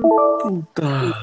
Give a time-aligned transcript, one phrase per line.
[0.00, 1.14] Puta.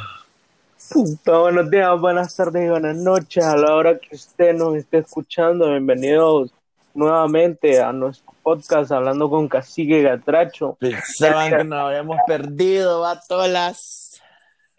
[0.91, 3.43] Puta, buenos días, buenas tardes y buenas noches.
[3.43, 6.53] A la hora que usted nos esté escuchando, bienvenidos
[6.93, 10.77] nuevamente a nuestro podcast Hablando con Cacique Gatracho.
[10.79, 14.21] Pensaban que nos habíamos perdido, batolas.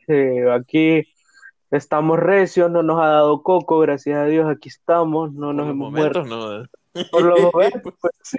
[0.07, 0.13] Sí,
[0.53, 1.07] aquí
[1.71, 5.73] estamos recios, no nos ha dado coco, gracias a Dios, aquí estamos, no nos Por
[5.75, 6.69] hemos momentos, muerto.
[6.95, 7.05] no.
[7.11, 8.39] Por los momentos, pues sí.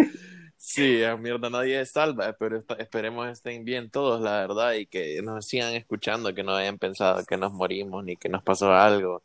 [0.69, 5.21] Sí, a mierda, nadie es salva, pero esperemos estén bien todos, la verdad, y que
[5.21, 9.21] nos sigan escuchando, que no hayan pensado que nos morimos ni que nos pasó algo.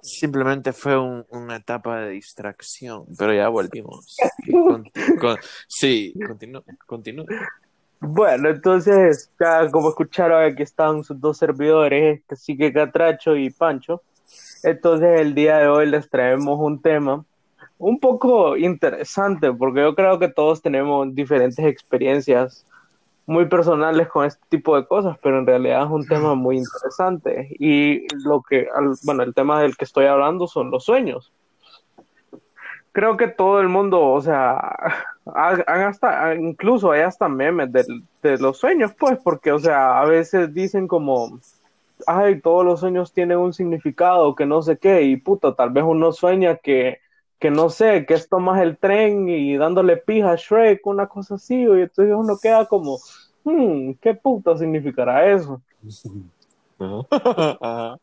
[0.00, 4.16] Simplemente fue un- una etapa de distracción, pero ya volvimos.
[5.66, 6.14] Sí,
[6.86, 7.26] continúa.
[7.98, 14.00] Bueno, entonces, ya como escucharon, aquí están sus dos servidores, Cacique Catracho y Pancho.
[14.62, 17.24] Entonces, el día de hoy les traemos un tema
[17.78, 22.64] un poco interesante, porque yo creo que todos tenemos diferentes experiencias
[23.26, 27.48] muy personales con este tipo de cosas, pero en realidad es un tema muy interesante.
[27.58, 28.68] Y lo que,
[29.04, 31.32] bueno, el tema del que estoy hablando son los sueños.
[32.92, 34.52] Creo que todo el mundo, o sea,
[35.26, 40.00] ha- han hasta, incluso hay hasta memes del- de, los sueños, pues, porque, o sea,
[40.00, 41.40] a veces dicen como,
[42.06, 45.82] ay, todos los sueños tienen un significado, que no sé qué, y puta, tal vez
[45.84, 46.98] uno sueña que,
[47.38, 51.34] que no sé, que es tomas el tren y dándole pija a Shrek, una cosa
[51.34, 52.98] así, y entonces uno queda como,
[53.44, 55.60] hmm, ¿qué puta significará eso?
[56.78, 57.96] Ajá.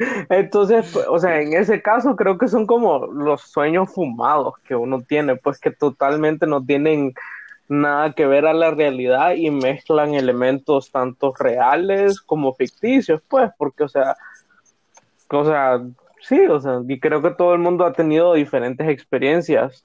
[0.30, 4.74] Entonces, pues, o sea, en ese caso creo que son como los sueños fumados que
[4.74, 7.12] uno tiene, pues que totalmente no tienen
[7.68, 13.84] nada que ver a la realidad y mezclan elementos tanto reales como ficticios, pues, porque,
[13.84, 14.16] o sea,
[15.28, 15.80] o sea,
[16.22, 19.82] sí, o sea, y creo que todo el mundo ha tenido diferentes experiencias.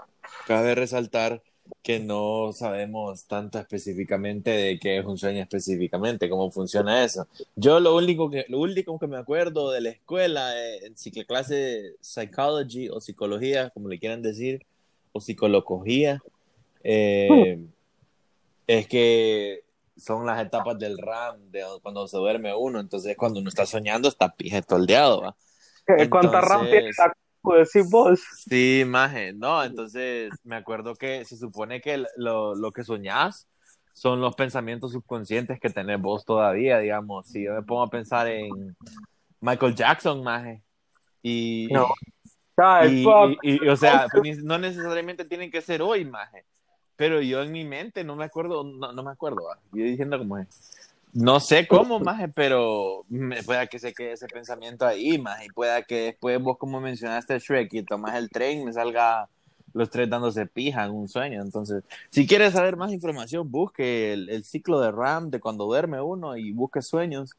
[0.48, 1.42] Cabe resaltar
[1.82, 7.28] que no sabemos tanto específicamente de qué es un sueño específicamente, cómo funciona eso.
[7.56, 11.56] Yo lo único que, lo único que me acuerdo de la escuela, eh, en clase
[11.56, 14.66] de psychology o psicología, como le quieran decir,
[15.12, 16.22] o psicología,
[16.84, 17.60] eh,
[18.68, 19.64] es que
[19.98, 22.80] son las etapas del RAM, de cuando se duerme uno.
[22.80, 25.36] Entonces, cuando uno está soñando, está pije toldeado, ¿va?
[26.10, 26.96] ¿Cuánta Entonces-
[27.74, 28.20] decís vos?
[28.50, 33.48] Sí, maje, no, entonces me acuerdo que se supone que lo, lo que soñás
[33.94, 37.28] son los pensamientos subconscientes que tenés vos todavía, digamos.
[37.28, 38.76] Si yo me pongo a pensar en
[39.42, 40.62] Michael Jackson, maje,
[41.22, 41.88] y, No.
[42.90, 43.38] Y, fuck.
[43.44, 44.08] y- y, o sea,
[44.44, 46.46] no necesariamente tienen que ser hoy, maje,
[46.96, 49.60] pero yo en mi mente no me acuerdo, no, no me acuerdo, va.
[49.72, 50.85] yo diciendo como es.
[51.16, 55.50] No sé cómo, maje, pero me, pueda que se quede ese pensamiento ahí, maje, y
[55.50, 59.30] pueda que después vos, como mencionaste Shrek, y tomas el tren, me salga
[59.72, 61.42] los tres dándose pija en un sueño.
[61.42, 66.02] Entonces, si quieres saber más información, busque el, el ciclo de RAM de cuando duerme
[66.02, 67.34] uno y busque sueños.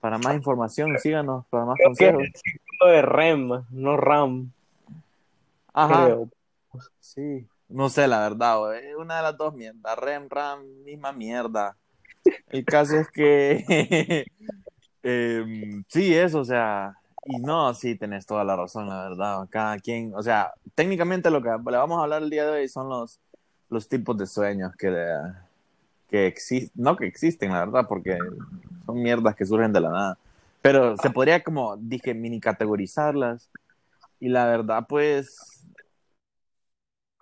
[0.00, 2.22] Para más información, síganos para más Creo que es consejos.
[2.22, 4.50] el ciclo de REM, no RAM,
[5.72, 6.28] Ajá, creo.
[6.98, 7.46] sí.
[7.68, 9.96] No sé, la verdad, es una de las dos mierdas.
[9.96, 11.76] REM, RAM, misma mierda.
[12.48, 14.26] El caso es que
[15.02, 19.46] em, sí, eso, o sea, y no, sí, tenés toda la razón, la verdad.
[19.50, 22.68] Cada quien, o sea, técnicamente lo que le vamos a hablar el día de hoy
[22.68, 23.20] son los,
[23.68, 24.90] los tipos de sueños que,
[26.08, 28.18] que existen, no que existen, la verdad, porque
[28.86, 30.18] son mierdas que surgen de la nada.
[30.62, 33.50] Pero se podría como, dije, mini categorizarlas.
[34.18, 35.64] Y la verdad, pues,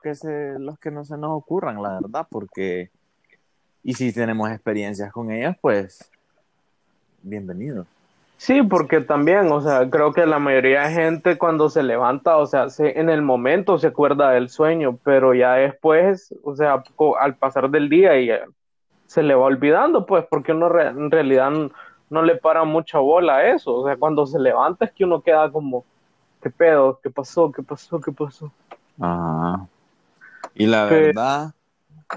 [0.03, 2.91] que se, los que no se nos ocurran, la verdad, porque,
[3.83, 6.11] y si tenemos experiencias con ellas, pues,
[7.23, 7.87] bienvenidos.
[8.37, 12.47] Sí, porque también, o sea, creo que la mayoría de gente cuando se levanta, o
[12.47, 16.85] sea, se- en el momento se acuerda del sueño, pero ya después, o sea,
[17.21, 18.43] al pasar del día y eh,
[19.07, 21.71] se le va olvidando, pues, porque uno re- en realidad no,
[22.11, 25.21] no le para mucha bola a eso, o sea, cuando se levanta es que uno
[25.21, 25.85] queda como,
[26.41, 27.01] ¿qué pedo?
[27.03, 27.51] ¿Qué pasó?
[27.51, 28.01] ¿Qué pasó?
[28.01, 28.53] ¿Qué pasó?
[29.01, 29.67] Ajá.
[30.55, 31.53] Y la Que- verdad,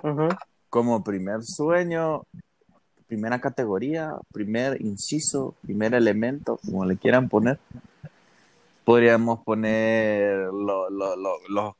[0.04, 0.28] Ujú.
[0.72, 2.23] Como primer sueño,
[3.06, 7.59] primera categoría, primer inciso, primer elemento, como le quieran poner,
[8.85, 11.76] podríamos poner lo, lo, lo, los-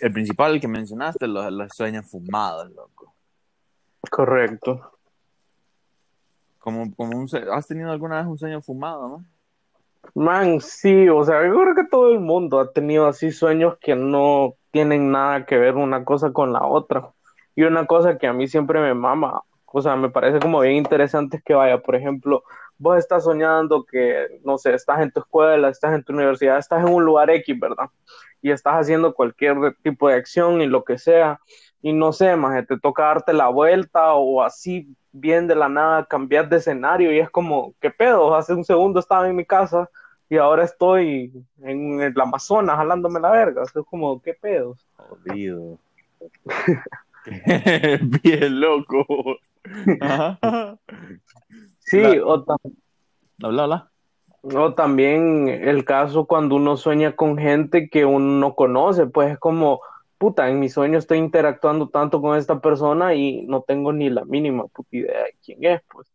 [0.00, 3.12] el principal que mencionaste, los, los sueños fumados, loco.
[4.10, 4.80] Correcto.
[6.58, 9.24] Como, como un, ¿Has tenido alguna vez un sueño fumado, no?
[10.14, 13.94] Man, sí, o sea, yo creo que todo el mundo ha tenido así sueños que
[13.94, 17.12] no tienen nada que ver una cosa con la otra.
[17.54, 20.76] Y una cosa que a mí siempre me mama, o sea, me parece como bien
[20.76, 22.42] interesante es que vaya, por ejemplo,
[22.78, 26.84] vos estás soñando que, no sé, estás en tu escuela, estás en tu universidad, estás
[26.84, 27.88] en un lugar X, ¿verdad?
[28.42, 31.40] Y estás haciendo cualquier tipo de acción y lo que sea,
[31.80, 36.06] y no sé, más te toca darte la vuelta o así bien de la nada
[36.06, 38.34] cambiar de escenario y es como, ¿qué pedo?
[38.34, 39.88] Hace un segundo estaba en mi casa
[40.28, 43.62] y ahora estoy en el Amazonas jalándome la verga.
[43.62, 44.76] es como, ¿qué pedo?
[44.96, 45.78] Jodido.
[48.22, 49.06] bien loco.
[51.80, 52.44] sí, o,
[53.42, 53.92] habla,
[54.42, 59.38] o también el caso cuando uno sueña con gente que uno no conoce, pues es
[59.38, 59.80] como,
[60.18, 64.24] puta, en mi sueño estoy interactuando tanto con esta persona y no tengo ni la
[64.24, 66.08] mínima puta idea de quién es, pues.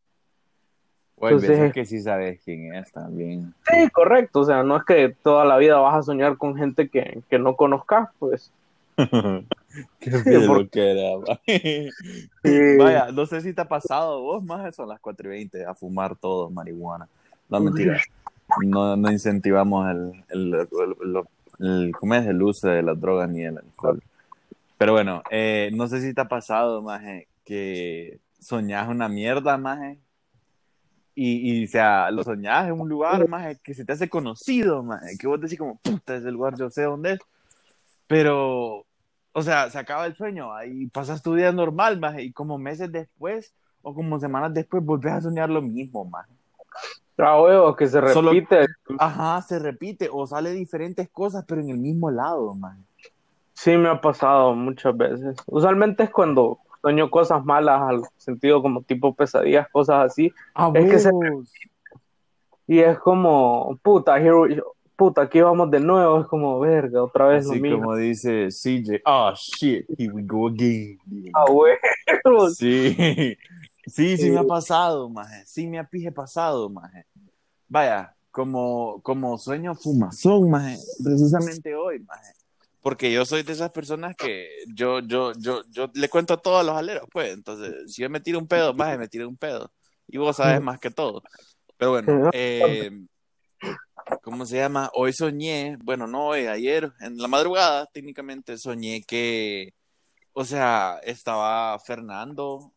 [1.19, 3.53] O Entonces, que sí sabes quién es también.
[3.65, 6.89] Sí, correcto, o sea, no es que toda la vida vas a soñar con gente
[6.89, 8.51] que, que no conozcas, pues.
[8.97, 14.99] Qué sí, que era, Vaya, no sé si te ha pasado vos, más son las
[14.99, 17.07] 4 y 20, a fumar todo marihuana.
[17.47, 18.01] No, mentira.
[18.65, 21.23] No, no incentivamos el, el, el,
[21.59, 22.25] el, ¿cómo es?
[22.25, 24.01] el uso de las drogas ni el alcohol.
[24.77, 29.99] Pero bueno, eh, no sé si te ha pasado, maje, que soñás una mierda, maje,
[31.13, 34.81] y, y o sea, lo soñás en un lugar, maje, que se te hace conocido,
[34.81, 37.19] maje, que vos decís como, puta, ese lugar yo sé dónde es,
[38.07, 38.86] pero,
[39.37, 42.91] o sea, se acaba el sueño, ahí pasas tu día normal, maje, y como meses
[42.91, 43.53] después,
[43.83, 46.33] o como semanas después, volvés a soñar lo mismo, maje.
[47.19, 48.65] Ah, huevo, que se repite.
[48.97, 52.83] ajá, se repite o sale diferentes cosas, pero en el mismo lado, man.
[53.53, 55.37] Sí, me ha pasado muchas veces.
[55.45, 60.33] Usualmente es cuando sueño cosas malas al sentido como tipo pesadillas, cosas así.
[60.55, 61.11] Ah, es que se...
[62.65, 64.19] Y es como, puta,
[64.97, 67.79] puta, aquí vamos de nuevo, es como, verga, otra vez lo mismo.
[67.79, 70.99] como dice CJ, oh shit, here we go again.
[71.33, 72.49] Ah, huevo.
[72.49, 73.37] Sí.
[73.87, 75.45] Sí, sí me ha pasado, maje.
[75.45, 77.05] Sí me ha pije pasado, maje.
[77.69, 80.77] Vaya, como, como sueño fumazón, maje.
[81.01, 82.33] Precisamente hoy, maje.
[82.81, 86.65] Porque yo soy de esas personas que yo, yo, yo, yo le cuento a todos
[86.65, 87.33] los aleros, pues.
[87.33, 89.71] Entonces, si yo me tiro un pedo, maje, me tiro un pedo.
[90.05, 91.23] Y vos sabes más que todo.
[91.77, 92.91] Pero bueno, eh,
[94.27, 94.91] ¿cómo se llama?
[94.93, 99.73] Hoy soñé, bueno, no hoy, ayer, en la madrugada, técnicamente soñé que,
[100.33, 102.73] o sea, estaba Fernando,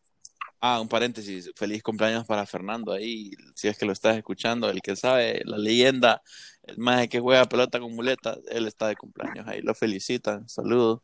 [0.61, 4.81] Ah, un paréntesis, feliz cumpleaños para Fernando ahí, si es que lo estás escuchando, el
[4.81, 6.21] que sabe, la leyenda,
[6.63, 11.01] el más que juega pelota con muleta, él está de cumpleaños ahí, lo felicitan, saludos.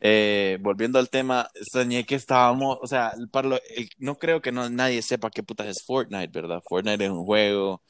[0.00, 3.14] Eh, volviendo al tema, soñé que estábamos, o sea,
[3.98, 6.60] no creo que no, nadie sepa qué putas es Fortnite, ¿verdad?
[6.68, 7.82] Fortnite es un juego,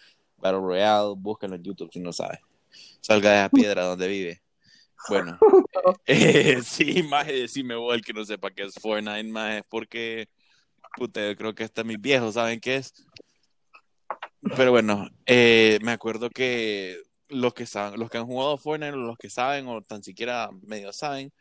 [0.43, 2.41] Battle Royale, búscalo en YouTube si no sabes.
[3.01, 4.43] Salga de la piedra donde vive.
[5.09, 5.39] Bueno,
[6.07, 10.29] eh, sí, más decime vos el que no sepa qué es Fortnite, más porque
[10.97, 12.93] puta, yo creo que hasta mis viejos saben qué es.
[14.57, 19.17] Pero bueno, eh, me acuerdo que los que saben, los que han jugado Fortnite, los
[19.17, 21.33] que saben, o tan siquiera medio saben,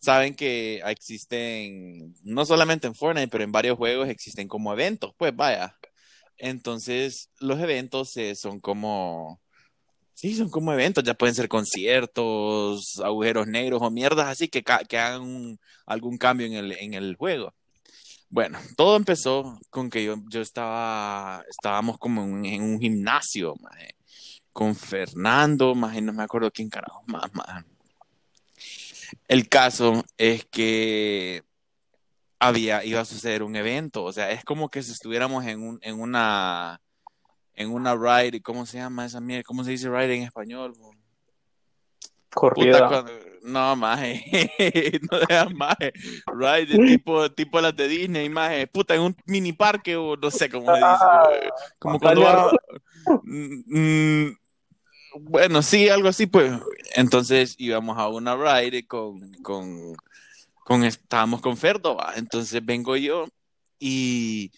[0.00, 5.34] saben que existen, no solamente en Fortnite, pero en varios juegos existen como eventos, pues
[5.34, 5.78] vaya.
[6.38, 9.40] Entonces, los eventos eh, son como,
[10.14, 14.98] sí, son como eventos, ya pueden ser conciertos, agujeros negros o mierdas así que, que
[14.98, 17.54] hagan algún cambio en el, en el juego.
[18.32, 23.54] Bueno, todo empezó con que yo, yo estaba, estábamos como en, un gimnasio,
[24.52, 27.64] con Fernando, más no me acuerdo quién carajo más, más.
[29.28, 31.42] El caso es que
[32.42, 35.78] había, iba a suceder un evento, o sea, es como que si estuviéramos en, un,
[35.80, 36.80] en una,
[37.54, 39.44] en una ride, ¿cómo se llama esa mierda?
[39.44, 40.74] ¿Cómo se dice ride en español?
[42.34, 43.04] Corrida.
[43.42, 44.24] no, maje.
[45.10, 45.92] no dejas maje.
[46.26, 48.66] Right, tipo, tipo las de Disney, maje.
[48.66, 50.86] Puta, en un mini parque o no sé cómo se dice.
[50.88, 51.30] Ah,
[51.78, 52.50] como cuando
[53.22, 54.36] mm, mm,
[55.20, 56.52] bueno, sí, algo así, pues.
[56.96, 59.94] Entonces íbamos a una ride con, con,
[60.72, 63.26] con estábamos con Ferdo, entonces vengo yo
[63.78, 64.52] y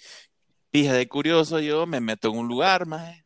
[0.71, 3.25] pija de curioso yo me meto en un lugar, maje.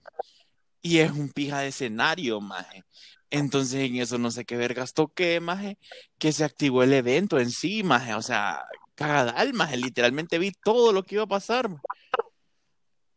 [0.80, 2.82] Y es un pija de escenario, maje.
[3.30, 5.76] Entonces en eso no sé qué vergas toqué, maje,
[6.18, 8.64] que se activó el evento en sí, maje, o sea,
[8.94, 11.68] cagadal, literalmente vi todo lo que iba a pasar.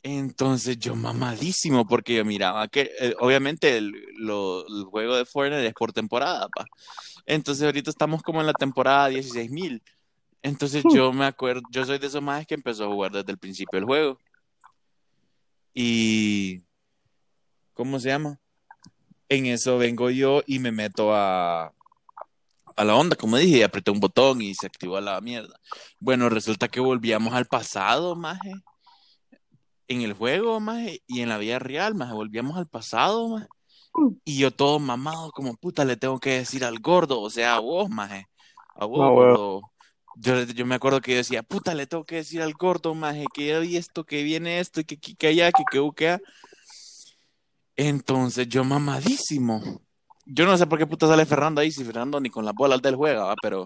[0.04, 3.94] Entonces yo mamadísimo porque yo miraba que eh, obviamente el,
[4.90, 6.66] juego de Fortnite es por temporada, pa.
[7.26, 9.82] Entonces ahorita estamos como en la temporada 16.000.
[10.42, 13.38] Entonces yo me acuerdo, yo soy de esos majes que empezó a jugar desde el
[13.38, 14.18] principio del juego.
[15.74, 16.64] Y...
[17.74, 18.42] ¿Cómo se llama?
[19.32, 21.74] en eso vengo yo y me meto a,
[22.76, 25.58] a la onda, como dije, y apreté un botón y se activó la mierda.
[26.00, 28.52] Bueno, resulta que volvíamos al pasado, maje.
[29.88, 33.48] En el juego, maje, y en la vida real, maje, volvíamos al pasado, maje.
[34.24, 37.60] Y yo todo mamado, como puta, le tengo que decir al gordo, o sea, a
[37.60, 38.28] vos, maje.
[38.76, 39.62] A vos,
[40.16, 43.26] Yo, yo me acuerdo que yo decía, puta, le tengo que decir al gordo, maje,
[43.34, 46.20] que vi esto, que viene esto, y que, que, que allá, que que que
[47.76, 49.62] Entonces, yo mamadísimo.
[50.26, 52.82] Yo no sé por qué puta sale Fernando ahí, si Fernando ni con las bolas
[52.82, 53.36] del juega, ¿va?
[53.42, 53.66] pero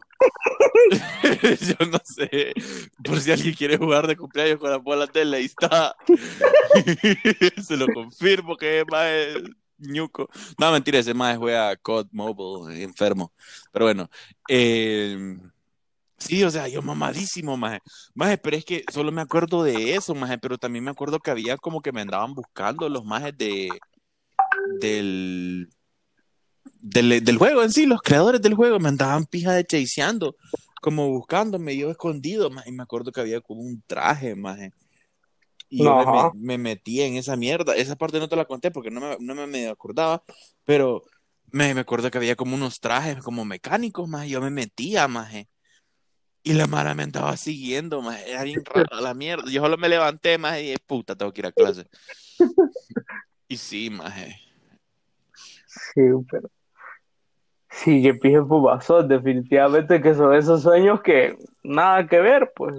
[1.62, 2.54] yo no sé.
[3.04, 5.96] Por si alguien quiere jugar de cumpleaños con las bolas de él, ahí está.
[7.62, 8.86] Se lo confirmo que es
[9.78, 10.30] ñuco.
[10.60, 13.32] No, mentira, ese más juega COD Mobile, enfermo.
[13.72, 14.10] Pero bueno,
[14.50, 15.38] eh,
[16.18, 17.82] Sí, o sea, yo mamadísimo, maje.
[18.14, 21.30] Maje, pero es que solo me acuerdo de eso, maje, pero también me acuerdo que
[21.32, 23.70] había como que me andaban buscando los majes de
[24.82, 25.70] del,
[26.82, 30.36] del, juego en sí, los creadores del juego me andaban pija de chaseando,
[30.82, 34.72] como buscándome, yo escondido, y me acuerdo que había como un traje, maje.
[35.70, 37.76] Y yo me, metí en esa mierda.
[37.76, 40.24] Esa parte no te la conté porque no me, no me acordaba,
[40.64, 41.04] pero
[41.52, 44.30] me, me acuerdo que había como unos trajes como mecánicos, maje.
[44.30, 45.50] Yo me metía, maje
[46.46, 49.50] y la Mara me andaba siguiendo, más era bien rara la mierda.
[49.50, 51.88] Yo solo me levanté, más y puta, tengo que ir a clase.
[53.48, 54.14] y sí, más.
[55.66, 56.50] Sí, pero.
[57.72, 62.76] Sí, que pije fumazón, definitivamente que son esos sueños que nada que ver, pues.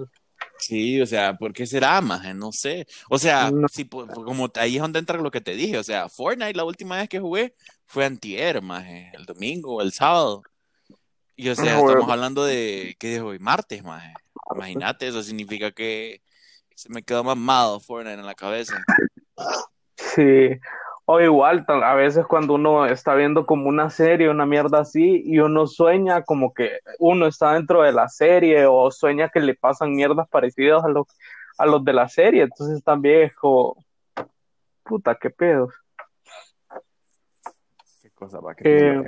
[0.59, 2.35] Sí, o sea, ¿por qué será, maje?
[2.35, 2.87] No sé.
[3.11, 5.79] O sea, sí, como ahí es donde entra lo que te dije.
[5.79, 10.43] O sea, Fortnite la última vez que jugué fue antier, maje, el domingo, el sábado.
[11.37, 13.39] Y o sea, estamos hablando de, ¿qué es hoy?
[13.39, 14.15] Martes, maje.
[14.55, 16.23] Imagínate, eso significa que
[16.75, 18.83] se me quedó mamado Fortnite en la cabeza.
[19.97, 20.51] Sí,
[21.09, 25.39] o igual, a veces cuando uno está viendo como una serie, una mierda así, y
[25.39, 29.95] uno sueña como que uno está dentro de la serie, o sueña que le pasan
[29.95, 31.07] mierdas parecidas a los,
[31.59, 33.77] a los de la serie, entonces también es como,
[34.83, 35.73] puta, qué pedos.
[38.03, 39.05] Qué cosa va, qué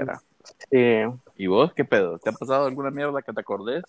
[0.70, 1.08] eh.
[1.36, 2.18] ¿Y vos qué pedo?
[2.18, 3.82] ¿Te ha pasado alguna mierda que te acordes?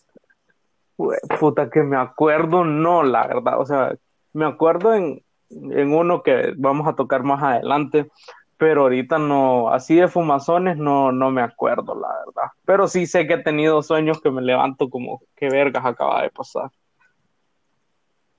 [1.39, 3.59] Puta, que me acuerdo, no, la verdad.
[3.59, 3.95] O sea,
[4.33, 8.09] me acuerdo en, uno que vamos a tocar más adelante,
[8.57, 12.51] pero ahorita no, así de fumazones no, no me acuerdo, la verdad.
[12.65, 16.29] Pero sí sé que he tenido sueños que me levanto como, qué vergas acaba de
[16.29, 16.69] pasar.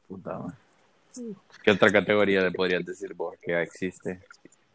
[0.09, 0.43] Puta,
[1.62, 4.21] ¿Qué otra categoría le podrías decir vos que existe?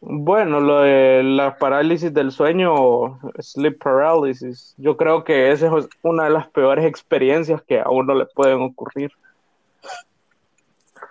[0.00, 6.24] Bueno, lo de la parálisis del sueño, sleep paralysis, yo creo que esa es una
[6.24, 9.12] de las peores experiencias que a uno le pueden ocurrir.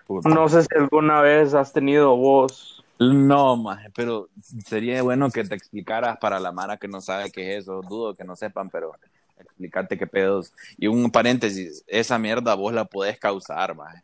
[0.07, 2.83] No sé si alguna vez has tenido vos.
[2.99, 4.29] No, maje, pero
[4.65, 7.81] sería bueno que te explicaras para la Mara que no sabe qué es eso.
[7.81, 8.93] Dudo que no sepan, pero
[9.37, 10.53] explicarte qué pedos.
[10.77, 14.01] Y un paréntesis, esa mierda vos la podés causar, maje.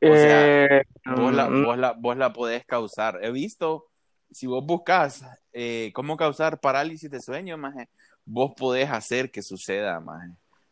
[0.00, 1.64] O sea, eh, vos, la, mm.
[1.64, 3.18] vos, la, vos, la, podés causar.
[3.22, 3.86] He visto,
[4.30, 7.88] si vos buscas eh, cómo causar parálisis de sueño, maje,
[8.24, 10.30] vos podés hacer que suceda, maje.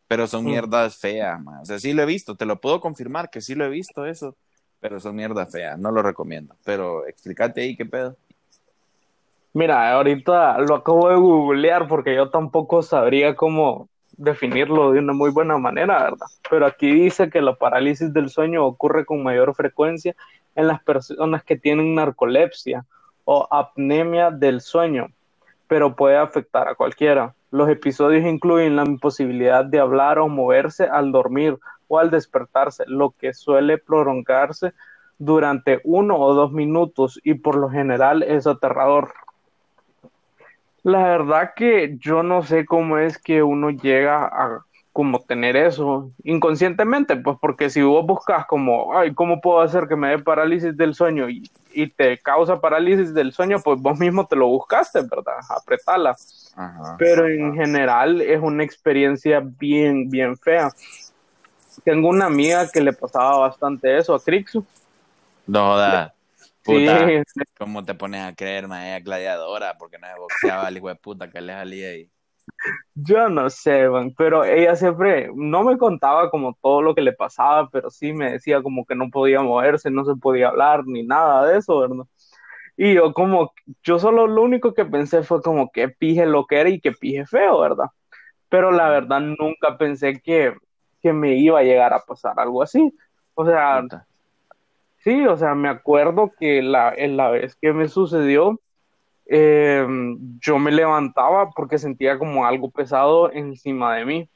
[0.09, 0.47] Pero son mm.
[0.47, 1.63] mierdas feas, maje.
[1.63, 4.07] O sea, sí lo he visto, te lo puedo confirmar que sí lo he visto
[4.07, 4.37] eso,
[4.81, 6.55] pero son mierdas feas, no lo recomiendo.
[6.65, 8.17] Pero explícate ahí qué pedo.
[9.53, 15.31] Mira, ahorita lo acabo de googlear porque yo tampoco sabría cómo definirlo de una muy
[15.31, 16.27] buena manera, ¿verdad?
[16.51, 20.15] Pero aquí dice que la parálisis del sueño ocurre con mayor frecuencia
[20.55, 22.85] en las personas que tienen narcolepsia
[23.25, 25.09] o apnea del sueño,
[25.69, 27.35] pero puede afectar a cualquiera.
[27.57, 31.59] Los episodios incluyen la imposibilidad de hablar o moverse al dormir
[31.89, 34.75] o al despertarse, lo que suele prolongarse
[35.17, 39.15] durante uno o dos minutos y por lo general es aterrador.
[40.83, 44.61] La verdad que yo no sé cómo es que uno llega a
[44.93, 49.97] como tener eso inconscientemente, pues porque si vos buscas como, ay, ¿cómo puedo hacer que
[49.97, 51.51] me dé parálisis del sueño y,
[51.97, 55.37] te causa parálisis del sueño, pues vos mismo te lo buscaste, ¿verdad?
[55.49, 56.15] Apretala.
[56.99, 60.71] Pero en general es una experiencia bien, bien fea.
[61.85, 64.65] Tengo una amiga que le pasaba bastante eso a Crixu.
[65.47, 66.15] No, da.
[66.63, 67.23] Puta, sí.
[67.59, 69.77] ¿Cómo te pones a creer, ella gladiadora?
[69.79, 72.11] Porque no es boxeaba el hijo de puta que le salía ahí.
[72.95, 73.87] Yo no sé,
[74.17, 78.33] pero ella siempre no me contaba como todo lo que le pasaba, pero sí me
[78.33, 82.05] decía como que no podía moverse, no se podía hablar ni nada de eso, ¿verdad?
[82.77, 83.53] Y yo como,
[83.83, 86.93] yo solo lo único que pensé fue como que pije lo que era y que
[86.93, 87.87] pije feo, ¿verdad?
[88.49, 90.55] Pero la verdad nunca pensé que,
[91.03, 92.93] que me iba a llegar a pasar algo así.
[93.35, 93.83] O sea,
[95.07, 98.61] Sí, o sea, me acuerdo que la, en la vez que me sucedió,
[99.27, 104.29] em, yo me levantaba porque sentía como algo pesado encima de mí.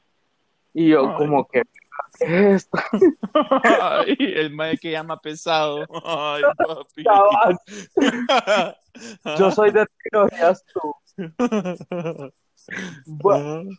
[0.73, 1.80] Y yo como que, ¿qué
[2.19, 2.77] es esto?
[3.81, 5.85] Ay, el mae que llama pesado.
[6.03, 7.03] Ay, papi.
[9.37, 10.95] yo soy de teorías tú.
[13.05, 13.69] Bueno,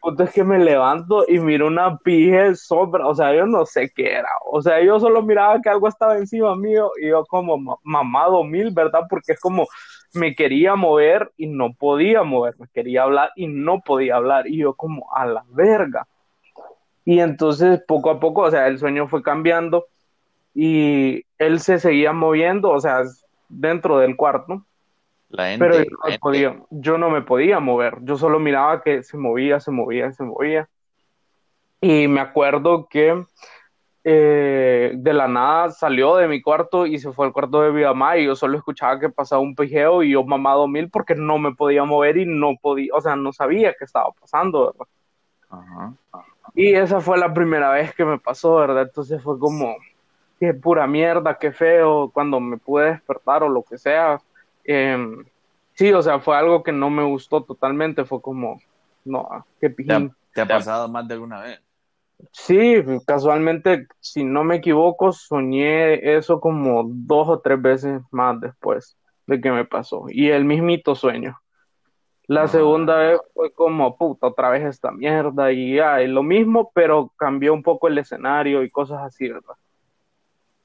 [0.00, 3.90] punto es que me levanto y miro una pije sombra, o sea, yo no sé
[3.94, 7.78] qué era, o sea, yo solo miraba que algo estaba encima mío y yo como
[7.82, 9.02] mamado mil, ¿verdad?
[9.08, 9.66] Porque es como
[10.14, 14.58] me quería mover y no podía mover, me quería hablar y no podía hablar y
[14.58, 16.06] yo como a la verga.
[17.08, 19.86] Y entonces poco a poco, o sea, el sueño fue cambiando
[20.54, 23.02] y él se seguía moviendo, o sea,
[23.48, 24.66] dentro del cuarto
[25.30, 29.58] pero yo no, podía, yo no me podía mover, yo solo miraba que se movía,
[29.58, 30.68] se movía, se movía.
[31.80, 33.24] Y me acuerdo que
[34.04, 37.84] eh, de la nada salió de mi cuarto y se fue al cuarto de mi
[37.84, 41.38] mamá y yo solo escuchaba que pasaba un pijeo y yo mamado mil porque no
[41.38, 44.86] me podía mover y no podía, o sea, no sabía qué estaba pasando, ¿verdad?
[46.58, 48.82] Y esa fue la primera vez que me pasó, ¿verdad?
[48.82, 49.76] Entonces fue como,
[50.40, 54.20] qué pura mierda, qué feo, cuando me pude despertar o lo que sea,
[54.70, 55.24] Em,
[55.72, 58.60] sí, o sea, fue algo que no me gustó totalmente, fue como,
[59.02, 59.26] no,
[59.58, 60.14] qué pijín.
[60.34, 61.62] ¿Te ha, pasado más de alguna vez?
[62.32, 62.74] Sí,
[63.06, 69.40] casualmente, si no me equivoco, soñé eso como dos o tres veces más después de
[69.40, 70.04] que me pasó.
[70.10, 71.40] Y el mismito sueño.
[72.28, 77.10] La segunda vez fue como, puta, otra vez esta mierda y ya, lo mismo, pero
[77.16, 79.54] cambió un poco el escenario y cosas así, ¿verdad?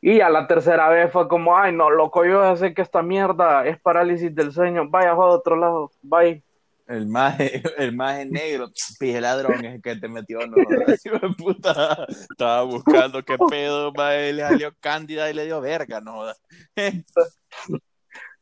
[0.01, 3.01] Y a la tercera vez fue como, ay, no, loco, yo ya sé que esta
[3.01, 6.43] mierda es parálisis del sueño, vaya a otro lado, bye.
[6.85, 10.57] El maje, el maje negro, pije ladrón es el que te metió, no,
[11.37, 16.25] puta, estaba buscando qué pedo, maje, le salió cándida y le dio verga, no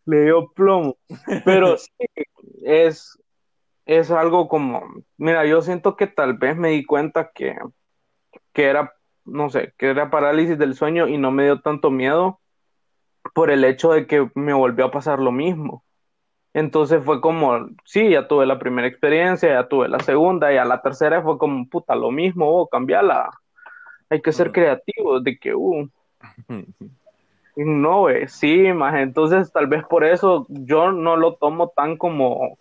[0.05, 0.97] Le dio plomo,
[1.45, 1.91] pero sí,
[2.63, 3.19] es,
[3.85, 4.83] es algo como,
[5.17, 7.55] mira, yo siento que tal vez me di cuenta que,
[8.53, 8.93] que era
[9.25, 12.39] no sé, que era parálisis del sueño y no me dio tanto miedo
[13.33, 15.85] por el hecho de que me volvió a pasar lo mismo.
[16.53, 20.65] Entonces fue como, sí, ya tuve la primera experiencia, ya tuve la segunda, y a
[20.65, 23.29] la tercera fue como, puta, lo mismo, oh, cambiala.
[24.09, 25.89] Hay que ser creativos, de que, uh.
[27.65, 28.95] no, güey, sí, más.
[28.95, 32.57] Entonces, tal vez por eso yo no lo tomo tan como,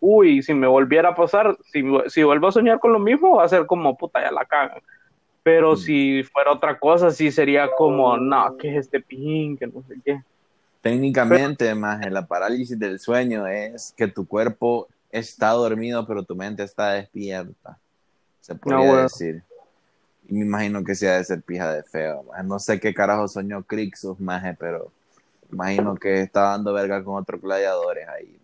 [0.00, 3.44] uy, si me volviera a pasar, si, si vuelvo a soñar con lo mismo, va
[3.44, 4.82] a ser como, puta, ya la cagan.
[5.42, 9.56] Pero si fuera otra cosa, sí sería como, no, ¿qué es este pijín?
[9.56, 10.20] Que no sé qué.
[10.80, 16.34] Técnicamente, más en la parálisis del sueño es que tu cuerpo está dormido, pero tu
[16.34, 17.78] mente está despierta.
[18.40, 19.42] Se podría decir.
[20.28, 22.24] Y me imagino que sea de ser pija de feo.
[22.44, 24.92] No sé qué carajo soñó Crixus, maje, pero
[25.52, 28.38] imagino que está dando verga con otros gladiadores ahí.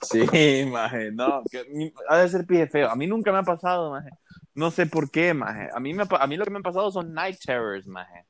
[0.00, 2.90] Sí, maje, no, que, ha de ser pija feo.
[2.90, 4.10] A mí nunca me ha pasado, maje.
[4.54, 5.68] No sé por qué, maje.
[5.74, 8.24] A mí, me, a mí lo que me ha pasado son night terrors, maje.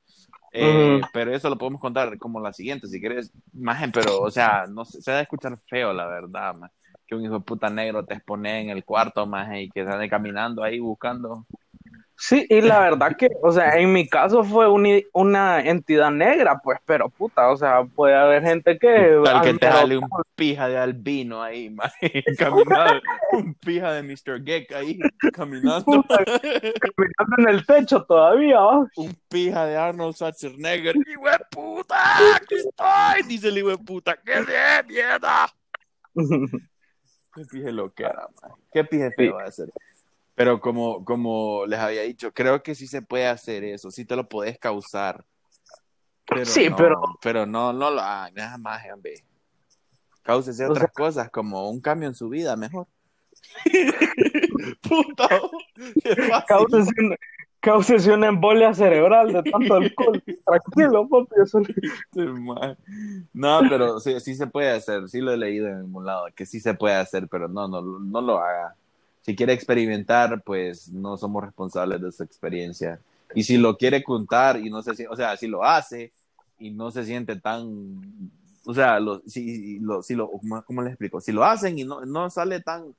[0.52, 4.66] Eh, pero eso lo podemos contar como la siguiente, si quieres, maje, pero, o sea,
[4.68, 6.72] no se, se de escuchar feo, la verdad, maje.
[7.06, 10.08] Que un hijo de puta negro te expone en el cuarto, maje, y que sale
[10.08, 11.44] caminando ahí buscando
[12.16, 16.78] Sí, y la verdad que, o sea, en mi caso fue una entidad negra, pues,
[16.86, 19.20] pero puta, o sea, puede haber gente que...
[19.24, 21.74] Tal que te sale un pija de albino ahí,
[22.38, 23.00] caminando,
[23.32, 24.44] un pija de Mr.
[24.44, 24.98] Geck ahí,
[25.32, 26.04] caminando.
[26.06, 28.60] caminando en el techo todavía,
[28.96, 32.36] Un pija de Arnold Schwarzenegger, ¡hijo de puta!
[32.36, 33.22] ¡Aquí estoy!
[33.28, 35.52] Dice el hijo de puta, ¡qué bien, mierda!
[37.34, 38.52] Qué pije lo que era, man.
[38.72, 39.68] Qué pije feo va a ser.
[40.34, 44.16] Pero como, como les había dicho, creo que sí se puede hacer eso, sí te
[44.16, 45.24] lo puedes causar.
[46.26, 47.00] Pero sí, no, pero...
[47.22, 49.24] Pero no, no lo hagan, nada más, hombre.
[50.22, 52.86] Cáusese otras cosas, como un cambio en su vida, mejor.
[54.80, 55.28] Puta,
[57.60, 60.22] cáusese, una embolia cerebral de tanto alcohol.
[60.44, 61.34] Tranquilo, papi.
[61.42, 61.60] Eso...
[63.34, 66.46] No, pero sí, sí se puede hacer, sí lo he leído en algún lado, que
[66.46, 68.74] sí se puede hacer, pero no, no, no lo haga
[69.24, 73.00] si quiere experimentar, pues no somos responsables de su experiencia.
[73.34, 76.12] Y si lo quiere contar y no se o sea, si lo hace
[76.58, 78.30] y no se siente tan,
[78.66, 80.30] o sea, lo, si, lo, si lo,
[80.66, 81.22] ¿cómo les explico?
[81.22, 82.94] Si lo hacen y no, no sale tan,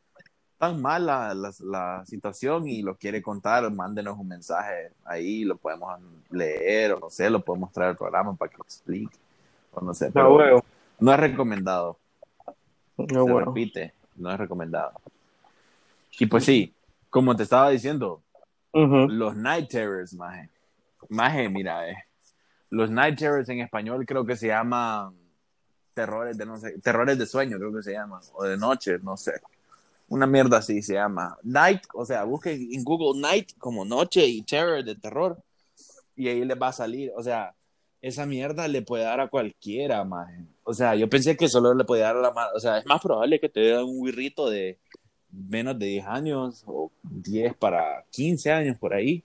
[0.57, 5.99] tan mal la, la, situación y lo quiere contar, mándenos un mensaje ahí, lo podemos
[6.31, 9.15] leer o no sé, lo podemos traer al programa para que lo explique.
[9.73, 10.63] O no sé, pero
[10.99, 11.99] no, es recomendado.
[12.97, 14.93] No, se repite, no es recomendado.
[16.19, 16.73] Y pues sí,
[17.09, 18.23] como te estaba diciendo,
[18.73, 20.49] los Night Terrors, maje.
[21.09, 21.97] Maje, mira, eh.
[22.69, 25.15] Los Night Terrors en español creo que se llaman
[25.93, 29.15] terrores de no sé, terrores de sueño, creo que se llaman, o de noche, no
[29.17, 29.33] sé.
[30.07, 31.37] Una mierda así se llama.
[31.41, 35.41] Night, o sea, busquen en Google Night como noche y terror de terror.
[36.15, 37.55] Y ahí les va a salir, o sea,
[38.01, 40.45] esa mierda le puede dar a cualquiera, maje.
[40.63, 42.85] O sea, yo pensé que solo le podía dar a la mano, o sea, es
[42.85, 44.79] más probable que te dé un wirrito de
[45.49, 49.23] menos de 10 años o 10 para 15 años por ahí.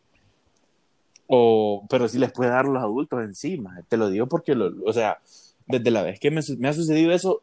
[1.27, 3.81] O, pero sí les puede dar los adultos encima.
[3.89, 5.19] Te lo digo porque, lo, o sea,
[5.67, 7.43] desde la vez que me, me, ha sucedido eso,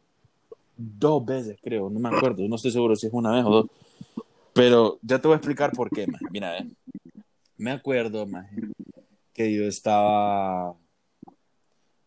[0.76, 3.66] dos veces creo, no me acuerdo, no estoy seguro si es una vez o dos.
[4.52, 6.20] Pero ya te voy a explicar por qué, man.
[6.30, 6.68] Mira, eh.
[7.56, 8.46] me acuerdo, man,
[9.32, 10.74] que yo estaba...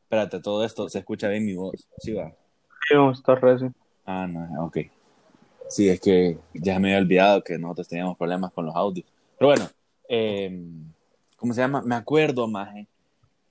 [0.04, 2.34] Espérate, todo esto se escucha bien mi voz, ¿sí va?
[2.88, 3.74] Sí, está recio.
[4.06, 4.78] Ah, no, ok.
[5.72, 9.08] Sí, es que ya me había olvidado que nosotros teníamos problemas con los audios.
[9.38, 9.70] Pero bueno,
[10.10, 10.66] eh,
[11.38, 11.82] ¿cómo se llama?
[11.82, 12.88] Me acuerdo, maje,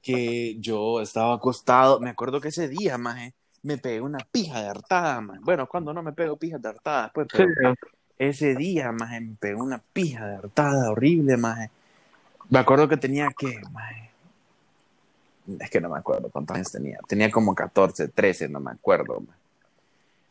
[0.03, 4.69] que yo estaba acostado, me acuerdo que ese día, maje, me pegué una pija de
[4.69, 5.41] hartada, maje.
[5.43, 7.75] Bueno, cuando no me pego pijas de hartada, pues, pero
[8.19, 11.71] ese día, maje, me pegó una pija de hartada horrible, maje.
[12.51, 14.11] Me acuerdo que tenía que, maje,
[15.59, 19.21] es que no me acuerdo cuántos años tenía, tenía como 14, 13, no me acuerdo,
[19.21, 19.40] maje.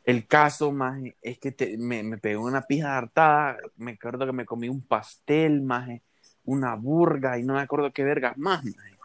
[0.06, 4.26] El caso, maje, es que te, me, me pegó una pija de hartada, me acuerdo
[4.26, 6.02] que me comí un pastel, maje,
[6.46, 8.98] una burga y no me acuerdo qué vergas más, maje.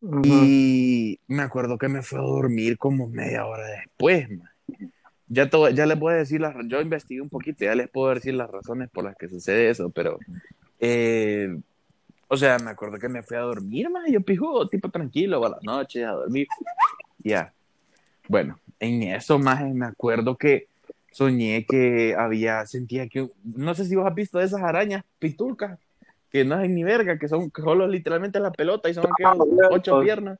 [0.00, 0.22] Uh -huh.
[0.24, 4.54] Y me acuerdo que me fue a dormir como media hora después, maje.
[5.28, 8.34] Ya, todo, ya les puedo decir, las, yo investigué un poquito, ya les puedo decir
[8.34, 10.18] las razones por las que sucede eso, pero,
[10.80, 11.58] eh,
[12.28, 15.50] o sea, me acuerdo que me fui a dormir, maje, yo pijo, tipo tranquilo, a
[15.50, 16.46] la noche, a dormir,
[17.18, 17.52] ya.
[18.28, 20.68] Bueno, en eso, más me acuerdo que
[21.12, 25.78] soñé que había, sentía que, no sé si vos has visto esas arañas pitucas,
[26.30, 29.24] que no es ni verga, que son que solo literalmente la pelota y son que
[29.70, 30.38] ocho piernas.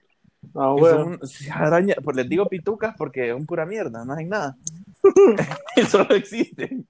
[0.55, 1.19] Ah, bueno.
[1.21, 1.21] son
[1.53, 4.57] arañas, pues les digo pitucas porque son pura mierda, no hay nada.
[5.89, 6.87] solo existen.